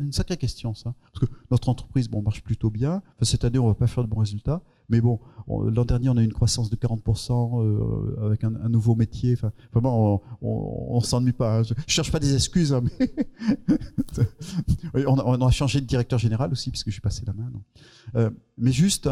une, 0.01 0.13
sacrée 0.13 0.39
question 0.39 0.73
ça, 0.73 0.95
parce 1.13 1.27
que 1.27 1.31
notre 1.51 1.69
entreprise 1.69 2.09
bon 2.09 2.23
marche 2.23 2.43
plutôt 2.43 2.71
bien. 2.71 3.03
cette 3.21 3.45
année 3.45 3.59
on 3.59 3.67
va 3.67 3.75
pas 3.75 3.87
faire 3.87 4.05
de 4.05 4.09
bons 4.09 4.21
résultats, 4.21 4.63
mais 4.89 5.01
bon, 5.01 5.19
l'an 5.49 5.85
dernier, 5.85 6.09
on 6.09 6.17
a 6.17 6.23
eu 6.23 6.25
une 6.25 6.33
croissance 6.33 6.71
de 6.71 6.77
40% 6.77 7.63
euh, 7.63 8.27
avec 8.27 8.45
un, 8.45 8.51
nouveau 8.69 8.95
métier. 8.95 9.33
Enfin, 9.33 9.53
vraiment, 9.73 10.23
on, 10.43 10.99
ne 10.99 11.05
s'ennuie 11.05 11.33
pas. 11.33 11.59
Hein. 11.59 11.63
Je, 11.63 11.75
ne 11.75 11.79
cherche 11.87 12.13
pas 12.13 12.21
des 12.21 12.35
excuses, 12.35 12.73
hein, 12.73 12.83
mais 14.95 15.05
on, 15.07 15.17
a, 15.19 15.51
changé 15.51 15.81
de 15.81 15.87
directeur 15.87 16.19
général 16.19 16.53
aussi, 16.53 16.71
puisque 16.71 16.89
je 16.89 16.93
suis 16.93 17.01
passé 17.01 17.23
la 17.27 17.33
main. 17.33 17.51
Euh, 18.17 18.31
mais 18.59 18.73
juste 18.73 19.09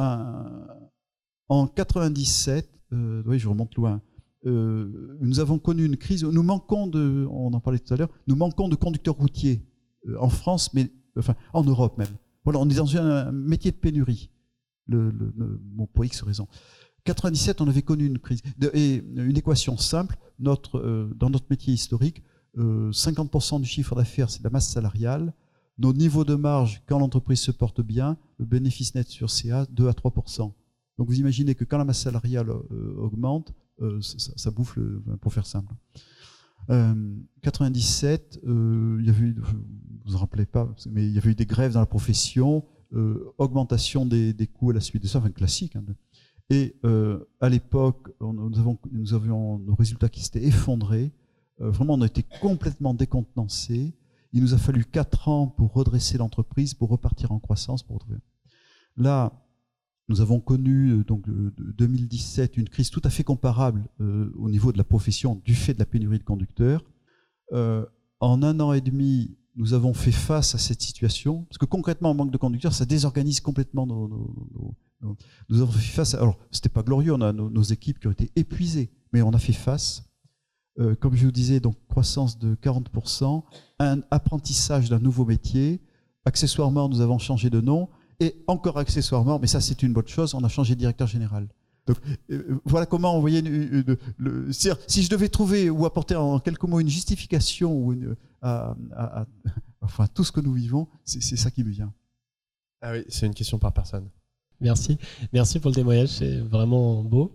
en 1.48 1.66
97, 1.66 2.68
euh, 2.92 3.22
oui, 3.26 3.38
je 3.38 3.48
remonte 3.48 3.74
loin. 3.76 4.02
nous 4.44 5.40
avons 5.40 5.58
connu 5.58 5.86
une 5.86 5.96
crise. 5.96 6.22
Nous 6.24 6.42
manquons 6.42 6.86
de, 6.86 7.26
on 7.30 7.52
en 7.52 7.60
parlait 7.60 7.78
tout 7.78 7.94
à 7.94 7.96
l'heure, 7.96 8.10
nous 8.26 8.36
manquons 8.36 8.68
de 8.68 8.76
conducteurs 8.76 9.16
routiers 9.16 9.66
en 10.18 10.28
France, 10.28 10.74
mais 10.74 10.90
en 11.54 11.62
Europe 11.64 11.96
même. 11.96 12.14
Voilà, 12.44 12.58
on 12.58 12.68
est 12.68 12.74
dans 12.74 12.96
un 12.96 13.30
métier 13.30 13.70
de 13.70 13.76
pénurie 13.76 14.30
le, 14.86 15.12
bon, 15.60 15.86
pour 15.86 16.04
X 16.04 16.22
raison. 16.22 16.46
97, 17.04 17.60
on 17.60 17.68
avait 17.68 17.82
connu 17.82 18.06
une 18.06 18.18
crise. 18.18 18.42
Et 18.74 19.02
une 19.16 19.36
équation 19.36 19.76
simple, 19.76 20.16
euh, 20.74 21.08
dans 21.14 21.30
notre 21.30 21.46
métier 21.50 21.72
historique, 21.72 22.22
50% 22.56 23.56
euh, 23.56 23.58
du 23.60 23.66
chiffre 23.66 23.94
d'affaires, 23.94 24.30
c'est 24.30 24.42
la 24.44 24.50
masse 24.50 24.68
salariale. 24.68 25.32
Nos 25.78 25.92
niveaux 25.92 26.24
de 26.24 26.34
marge, 26.34 26.82
quand 26.86 26.98
l'entreprise 26.98 27.40
se 27.40 27.50
porte 27.50 27.80
bien, 27.80 28.16
le 28.38 28.44
bénéfice 28.44 28.94
net 28.94 29.08
sur 29.08 29.30
CA, 29.30 29.66
2 29.70 29.88
à 29.88 29.92
3%. 29.92 30.52
Donc 30.98 31.08
vous 31.08 31.18
imaginez 31.18 31.54
que 31.54 31.64
quand 31.64 31.78
la 31.78 31.84
masse 31.84 32.02
salariale 32.02 32.50
euh, 32.50 32.94
augmente, 32.98 33.52
ça, 34.00 34.52
bouffe, 34.52 34.76
le, 34.76 35.02
pour 35.20 35.32
faire 35.32 35.46
simple. 35.46 35.74
97, 37.42 38.40
il 38.44 39.04
y 39.04 39.10
avait 39.10 39.24
eu, 39.24 39.34
vous 39.34 40.12
vous 40.12 40.18
rappelez 40.18 40.46
pas, 40.46 40.72
mais 40.88 41.04
il 41.04 41.12
y 41.12 41.18
avait 41.18 41.32
eu 41.32 41.34
des 41.34 41.46
grèves 41.46 41.72
dans 41.72 41.80
la 41.80 41.86
profession, 41.86 42.64
euh, 42.94 43.32
augmentation 43.38 44.04
des, 44.04 44.46
coûts 44.52 44.70
à 44.70 44.74
la 44.74 44.80
suite 44.80 45.02
de 45.02 45.08
ça, 45.08 45.18
enfin 45.18 45.30
classique. 45.30 45.76
Hein. 45.76 45.84
Et 46.50 46.76
euh, 46.84 47.24
à 47.40 47.48
l'époque, 47.48 48.10
nous, 48.20 48.58
avons, 48.58 48.78
nous 48.90 49.14
avions 49.14 49.58
nos 49.58 49.74
résultats 49.74 50.10
qui 50.10 50.22
s'étaient 50.22 50.44
effondrés. 50.44 51.10
Euh, 51.60 51.70
vraiment, 51.70 51.94
on 51.94 52.02
a 52.02 52.06
été 52.06 52.22
complètement 52.40 52.92
décontenancés. 52.92 53.94
Il 54.34 54.42
nous 54.42 54.52
a 54.52 54.58
fallu 54.58 54.84
quatre 54.84 55.28
ans 55.28 55.46
pour 55.46 55.72
redresser 55.72 56.18
l'entreprise, 56.18 56.74
pour 56.74 56.90
repartir 56.90 57.32
en 57.32 57.38
croissance. 57.38 57.82
Pour... 57.82 57.98
Là, 58.96 59.32
nous 60.08 60.20
avons 60.20 60.40
connu 60.40 61.02
donc 61.04 61.24
2017 61.28 62.58
une 62.58 62.68
crise 62.68 62.90
tout 62.90 63.00
à 63.04 63.10
fait 63.10 63.24
comparable 63.24 63.84
au 64.00 64.50
niveau 64.50 64.72
de 64.72 64.78
la 64.78 64.84
profession 64.84 65.40
du 65.44 65.54
fait 65.54 65.74
de 65.74 65.78
la 65.78 65.86
pénurie 65.86 66.18
de 66.18 66.24
conducteurs. 66.24 66.84
En 67.52 68.42
un 68.42 68.60
an 68.60 68.72
et 68.72 68.80
demi, 68.80 69.36
nous 69.54 69.74
avons 69.74 69.92
fait 69.94 70.12
face 70.12 70.54
à 70.54 70.58
cette 70.58 70.80
situation 70.80 71.44
parce 71.44 71.58
que 71.58 71.66
concrètement, 71.66 72.10
un 72.10 72.14
manque 72.14 72.30
de 72.30 72.38
conducteurs, 72.38 72.72
ça 72.72 72.84
désorganise 72.84 73.40
complètement 73.40 73.86
nos. 73.86 74.74
nous 75.48 75.60
avons 75.60 75.72
fait 75.72 75.80
face. 75.80 76.14
alors, 76.14 76.38
c'était 76.50 76.68
pas 76.68 76.82
glorieux. 76.82 77.12
On 77.14 77.20
a 77.20 77.32
nos, 77.32 77.62
équipes 77.62 77.98
qui 78.00 78.06
ont 78.06 78.12
été 78.12 78.30
épuisées, 78.36 78.90
mais 79.12 79.22
on 79.22 79.30
a 79.30 79.38
fait 79.38 79.52
face. 79.52 80.04
comme 81.00 81.14
je 81.14 81.26
vous 81.26 81.32
disais, 81.32 81.60
donc 81.60 81.76
croissance 81.88 82.38
de 82.38 82.54
40%, 82.54 83.42
un 83.78 84.00
apprentissage 84.10 84.88
d'un 84.88 85.00
nouveau 85.00 85.24
métier. 85.24 85.82
Accessoirement, 86.24 86.88
nous 86.88 87.00
avons 87.00 87.18
changé 87.18 87.50
de 87.50 87.60
nom 87.60 87.88
et 88.20 88.44
encore 88.46 88.78
accessoirement, 88.78 89.38
mais 89.40 89.48
ça 89.48 89.60
c'est 89.60 89.82
une 89.82 89.92
bonne 89.92 90.06
chose, 90.06 90.34
on 90.34 90.44
a 90.44 90.48
changé 90.48 90.74
de 90.74 90.78
directeur 90.78 91.08
général. 91.08 91.48
Donc 91.86 91.96
euh, 92.30 92.60
voilà 92.64 92.86
comment 92.86 93.16
on 93.16 93.20
voyait 93.20 93.42
le, 93.42 94.52
si 94.52 95.02
je 95.02 95.10
devais 95.10 95.28
trouver 95.28 95.68
ou 95.68 95.84
apporter 95.84 96.14
en 96.14 96.38
quelques 96.38 96.62
mots 96.64 96.80
une 96.80 96.88
justification 96.88 97.74
ou 97.74 97.94
à, 98.40 98.76
enfin 99.80 100.06
tout 100.14 100.24
ce 100.24 100.32
que 100.32 100.40
nous 100.40 100.52
vivons, 100.52 100.86
c'est 101.04 101.36
ça 101.36 101.50
qui 101.50 101.64
me 101.64 101.70
vient. 101.70 101.92
Ah 102.82 102.92
oui, 102.92 103.04
c'est 103.08 103.26
une 103.26 103.34
question 103.34 103.58
par 103.58 103.72
personne. 103.72 104.08
Merci, 104.60 104.98
merci 105.32 105.58
pour 105.58 105.70
le 105.70 105.74
témoignage, 105.74 106.08
c'est 106.08 106.38
vraiment 106.38 107.02
beau. 107.02 107.34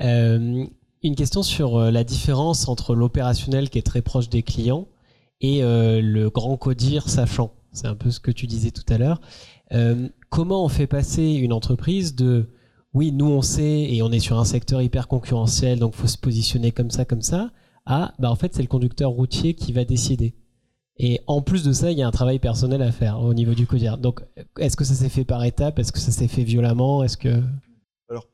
Euh, 0.00 0.66
une 1.02 1.14
question 1.14 1.42
sur 1.44 1.76
euh, 1.76 1.90
la 1.92 2.02
différence 2.02 2.68
entre 2.68 2.94
l'opérationnel 2.94 3.70
qui 3.70 3.78
est 3.78 3.86
très 3.86 4.02
proche 4.02 4.28
des 4.28 4.42
clients 4.42 4.88
et 5.40 5.60
le 5.60 6.28
grand 6.30 6.56
codir 6.56 7.10
sachant. 7.10 7.52
C'est 7.70 7.86
un 7.86 7.94
peu 7.94 8.10
ce 8.10 8.20
que 8.20 8.30
tu 8.30 8.46
disais 8.46 8.70
tout 8.70 8.90
à 8.90 8.96
l'heure. 8.96 9.20
Euh, 9.72 10.08
comment 10.30 10.64
on 10.64 10.68
fait 10.68 10.86
passer 10.86 11.24
une 11.24 11.52
entreprise 11.52 12.14
de 12.14 12.48
oui, 12.96 13.12
nous 13.12 13.26
on 13.26 13.42
sait 13.42 13.92
et 13.92 14.00
on 14.00 14.10
est 14.10 14.20
sur 14.20 14.38
un 14.38 14.46
secteur 14.46 14.80
hyper 14.80 15.06
concurrentiel, 15.06 15.78
donc 15.78 15.94
faut 15.94 16.06
se 16.06 16.16
positionner 16.16 16.72
comme 16.72 16.90
ça, 16.90 17.04
comme 17.04 17.20
ça, 17.20 17.52
à 17.84 18.14
bah 18.18 18.30
en 18.30 18.36
fait 18.36 18.54
c'est 18.54 18.62
le 18.62 18.68
conducteur 18.68 19.10
routier 19.10 19.52
qui 19.52 19.74
va 19.74 19.84
décider. 19.84 20.34
Et 20.98 21.20
en 21.26 21.42
plus 21.42 21.62
de 21.62 21.72
ça, 21.72 21.92
il 21.92 21.98
y 21.98 22.02
a 22.02 22.08
un 22.08 22.10
travail 22.10 22.38
personnel 22.38 22.80
à 22.80 22.90
faire 22.90 23.20
au 23.20 23.34
niveau 23.34 23.52
du 23.52 23.66
codir. 23.66 23.98
Donc, 23.98 24.22
est-ce 24.58 24.78
que 24.78 24.84
ça 24.84 24.94
s'est 24.94 25.10
fait 25.10 25.26
par 25.26 25.44
étapes? 25.44 25.78
Est-ce 25.78 25.92
que 25.92 25.98
ça 25.98 26.10
s'est 26.10 26.26
fait 26.26 26.42
violemment? 26.42 27.04
Est-ce 27.04 27.18
que 27.18 27.42
alors 28.08 28.26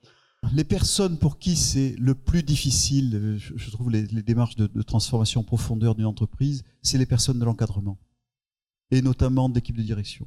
les 0.55 0.65
personnes 0.65 1.19
pour 1.19 1.39
qui 1.41 1.57
c'est 1.57 1.97
le 1.99 2.15
plus 2.15 2.45
difficile, 2.45 3.37
je, 3.39 3.71
trouve 3.71 3.91
les, 3.91 4.05
démarches 4.05 4.55
de, 4.55 4.69
de, 4.69 4.83
transformation 4.83 5.43
profondeur 5.43 5.97
d'une 5.97 6.07
entreprise, 6.07 6.63
c'est 6.83 6.99
les 6.99 7.07
personnes 7.07 7.41
de 7.41 7.45
l'encadrement 7.45 7.99
et 8.93 9.03
notamment 9.03 9.49
d'équipe 9.49 9.77
de 9.77 9.83
direction. 9.83 10.27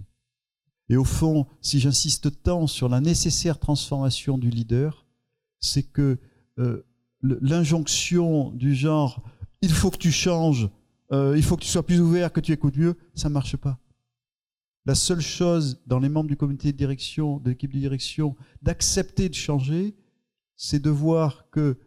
Et 0.90 0.98
au 0.98 1.04
fond, 1.04 1.48
si 1.62 1.80
j'insiste 1.80 2.44
tant 2.44 2.68
sur 2.68 2.90
la 2.90 3.02
nécessaire 3.02 3.60
transformation 3.60 4.38
du 4.38 4.50
leader, 4.50 5.06
c'est 5.60 5.84
que 5.84 6.20
euh, 6.60 6.86
l'injonction 7.22 8.52
du 8.52 8.76
genre 8.76 9.24
il 9.62 9.72
faut 9.72 9.90
que 9.90 9.98
tu 9.98 10.12
changes, 10.12 10.70
euh, 11.12 11.34
il 11.36 11.44
faut 11.44 11.56
que 11.56 11.64
tu 11.64 11.70
sois 11.70 11.86
plus 11.86 12.00
ouvert, 12.00 12.32
que 12.32 12.40
tu 12.40 12.52
écoutes 12.52 12.78
mieux, 12.78 12.98
ça 13.16 13.30
ne 13.30 13.34
marche 13.34 13.58
pas. 13.58 13.80
La 14.86 14.94
seule 14.94 15.22
chose 15.22 15.82
dans 15.88 15.98
les 15.98 16.10
membres 16.10 16.30
du 16.30 16.38
comité 16.38 16.72
de 16.72 16.78
direction, 16.78 17.40
de 17.40 17.50
l'équipe 17.50 17.74
de 17.74 17.80
direction, 17.80 18.36
d'accepter 18.62 19.30
de 19.30 19.34
changer, 19.34 19.96
c'est 20.56 20.82
de 20.82 20.92
voir 20.92 21.50
que 21.50 21.80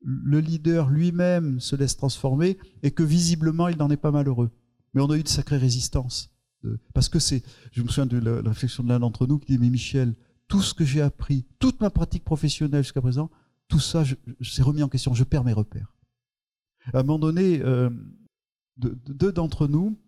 le 0.00 0.40
leader 0.40 0.88
lui-même 0.88 1.60
se 1.60 1.76
laisse 1.76 1.96
transformer 1.96 2.56
et 2.82 2.90
que 2.90 3.02
visiblement 3.02 3.68
il 3.68 3.76
n'en 3.76 3.90
est 3.90 3.98
pas 3.98 4.10
malheureux. 4.10 4.50
Mais 4.94 5.02
on 5.02 5.10
a 5.10 5.18
eu 5.18 5.22
de 5.22 5.28
sacrées 5.28 5.58
résistances 5.58 6.30
parce 6.94 7.08
que 7.08 7.18
c'est, 7.18 7.42
je 7.72 7.82
me 7.82 7.88
souviens 7.88 8.06
de 8.06 8.18
la, 8.18 8.48
réflexion 8.48 8.82
de 8.82 8.88
l'un 8.88 9.00
d'entre 9.00 9.26
nous 9.26 9.38
qui 9.38 9.52
dit, 9.52 9.58
mais 9.58 9.70
Michel, 9.70 10.14
tout 10.48 10.62
ce 10.62 10.74
que 10.74 10.84
j'ai 10.84 11.00
appris, 11.00 11.44
toute 11.58 11.80
ma 11.80 11.90
pratique 11.90 12.24
professionnelle 12.24 12.82
jusqu'à 12.82 13.00
présent, 13.00 13.30
tout 13.68 13.80
ça, 13.80 14.04
c'est 14.42 14.62
remis 14.62 14.82
en 14.82 14.88
question, 14.88 15.14
je 15.14 15.24
perds 15.24 15.44
mes 15.44 15.52
repères. 15.52 15.92
À 16.92 17.00
un 17.00 17.02
moment 17.02 17.18
donné, 17.18 17.60
euh, 17.62 17.90
deux 18.76 19.32
d'entre 19.32 19.66
nous, 19.66 19.98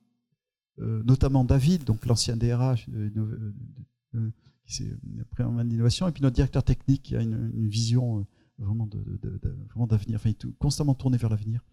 euh, 0.78 1.02
notamment 1.02 1.44
David, 1.44 1.84
donc 1.84 2.06
l'ancien 2.06 2.36
DRH, 2.36 2.88
euh, 2.94 4.30
qui 4.64 4.74
s'est 4.74 4.96
pris 5.30 5.42
en 5.42 5.50
main 5.50 5.64
d'innovation, 5.64 6.06
et 6.06 6.12
puis 6.12 6.22
notre 6.22 6.36
directeur 6.36 6.62
technique 6.62 7.02
qui 7.02 7.16
a 7.16 7.22
une, 7.22 7.68
vision 7.68 8.26
vraiment 8.58 8.86
d'avenir, 9.86 10.16
enfin, 10.16 10.30
constamment 10.58 10.94
tourné 10.94 11.16
vers 11.16 11.30
l'avenir 11.30 11.64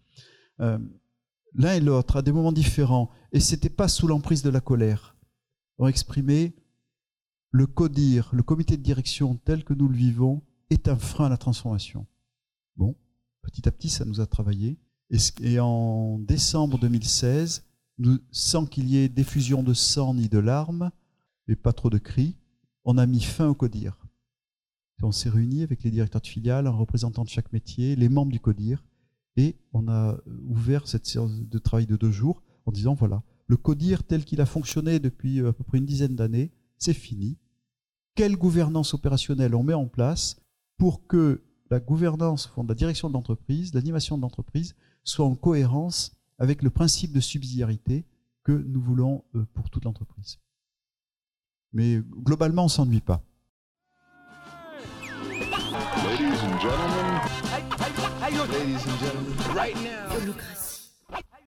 l'un 1.56 1.74
et 1.74 1.80
l'autre, 1.80 2.16
à 2.16 2.22
des 2.22 2.32
moments 2.32 2.52
différents, 2.52 3.10
et 3.32 3.40
ce 3.40 3.54
n'était 3.54 3.70
pas 3.70 3.88
sous 3.88 4.06
l'emprise 4.06 4.42
de 4.42 4.50
la 4.50 4.60
colère, 4.60 5.16
ont 5.78 5.88
exprimé 5.88 6.54
le 7.50 7.66
CODIR, 7.66 8.30
le 8.32 8.42
comité 8.42 8.76
de 8.76 8.82
direction 8.82 9.36
tel 9.44 9.64
que 9.64 9.74
nous 9.74 9.88
le 9.88 9.96
vivons, 9.96 10.42
est 10.70 10.88
un 10.88 10.96
frein 10.96 11.26
à 11.26 11.28
la 11.28 11.36
transformation. 11.36 12.06
Bon, 12.76 12.94
petit 13.42 13.68
à 13.68 13.72
petit, 13.72 13.88
ça 13.88 14.04
nous 14.04 14.20
a 14.20 14.26
travaillé. 14.26 14.78
Et, 15.40 15.60
en 15.60 16.18
décembre 16.18 16.78
2016, 16.78 17.64
nous, 17.98 18.18
sans 18.30 18.66
qu'il 18.66 18.88
y 18.90 18.98
ait 18.98 19.08
d'effusion 19.08 19.62
de 19.62 19.72
sang 19.72 20.14
ni 20.14 20.28
de 20.28 20.38
larmes, 20.38 20.90
et 21.48 21.56
pas 21.56 21.72
trop 21.72 21.88
de 21.88 21.98
cris, 21.98 22.36
on 22.84 22.98
a 22.98 23.06
mis 23.06 23.22
fin 23.22 23.48
au 23.48 23.54
CODIR. 23.54 23.96
on 25.02 25.12
s'est 25.12 25.30
réunis 25.30 25.62
avec 25.62 25.82
les 25.84 25.90
directeurs 25.90 26.20
de 26.20 26.26
filiales, 26.26 26.66
un 26.66 26.70
représentant 26.70 27.24
de 27.24 27.28
chaque 27.28 27.52
métier, 27.52 27.96
les 27.96 28.08
membres 28.08 28.32
du 28.32 28.40
CODIR, 28.40 28.82
et 29.36 29.56
on 29.72 29.88
a 29.88 30.16
ouvert 30.48 30.88
cette 30.88 31.06
séance 31.06 31.32
de 31.32 31.58
travail 31.58 31.86
de 31.86 31.96
deux 31.96 32.10
jours 32.10 32.42
en 32.64 32.72
disant 32.72 32.94
voilà, 32.94 33.22
le 33.46 33.56
CODIR 33.56 34.04
tel 34.04 34.24
qu'il 34.24 34.40
a 34.40 34.46
fonctionné 34.46 34.98
depuis 34.98 35.40
euh, 35.40 35.50
à 35.50 35.52
peu 35.52 35.64
près 35.64 35.78
une 35.78 35.86
dizaine 35.86 36.16
d'années, 36.16 36.50
c'est 36.78 36.94
fini. 36.94 37.38
Quelle 38.14 38.36
gouvernance 38.36 38.94
opérationnelle 38.94 39.54
on 39.54 39.62
met 39.62 39.74
en 39.74 39.86
place 39.86 40.36
pour 40.78 41.06
que 41.06 41.42
la 41.70 41.80
gouvernance, 41.80 42.52
la 42.68 42.74
direction 42.74 43.08
de 43.08 43.14
l'entreprise, 43.14 43.74
l'animation 43.74 44.16
de 44.16 44.22
l'entreprise 44.22 44.74
soit 45.04 45.26
en 45.26 45.34
cohérence 45.34 46.16
avec 46.38 46.62
le 46.62 46.70
principe 46.70 47.12
de 47.12 47.20
subsidiarité 47.20 48.04
que 48.42 48.52
nous 48.52 48.80
voulons 48.80 49.24
euh, 49.34 49.44
pour 49.54 49.70
toute 49.70 49.84
l'entreprise. 49.84 50.38
Mais 51.72 52.00
globalement, 52.22 52.62
on 52.62 52.66
ne 52.66 52.70
s'ennuie 52.70 53.00
pas. 53.00 53.22
Ladies 56.04 56.38
and 56.42 56.60
gentlemen, 56.60 57.75
ladies 58.46 58.86
and 58.86 58.98
gentlemen, 58.98 59.54
right 59.54 59.76
now. 59.82 60.65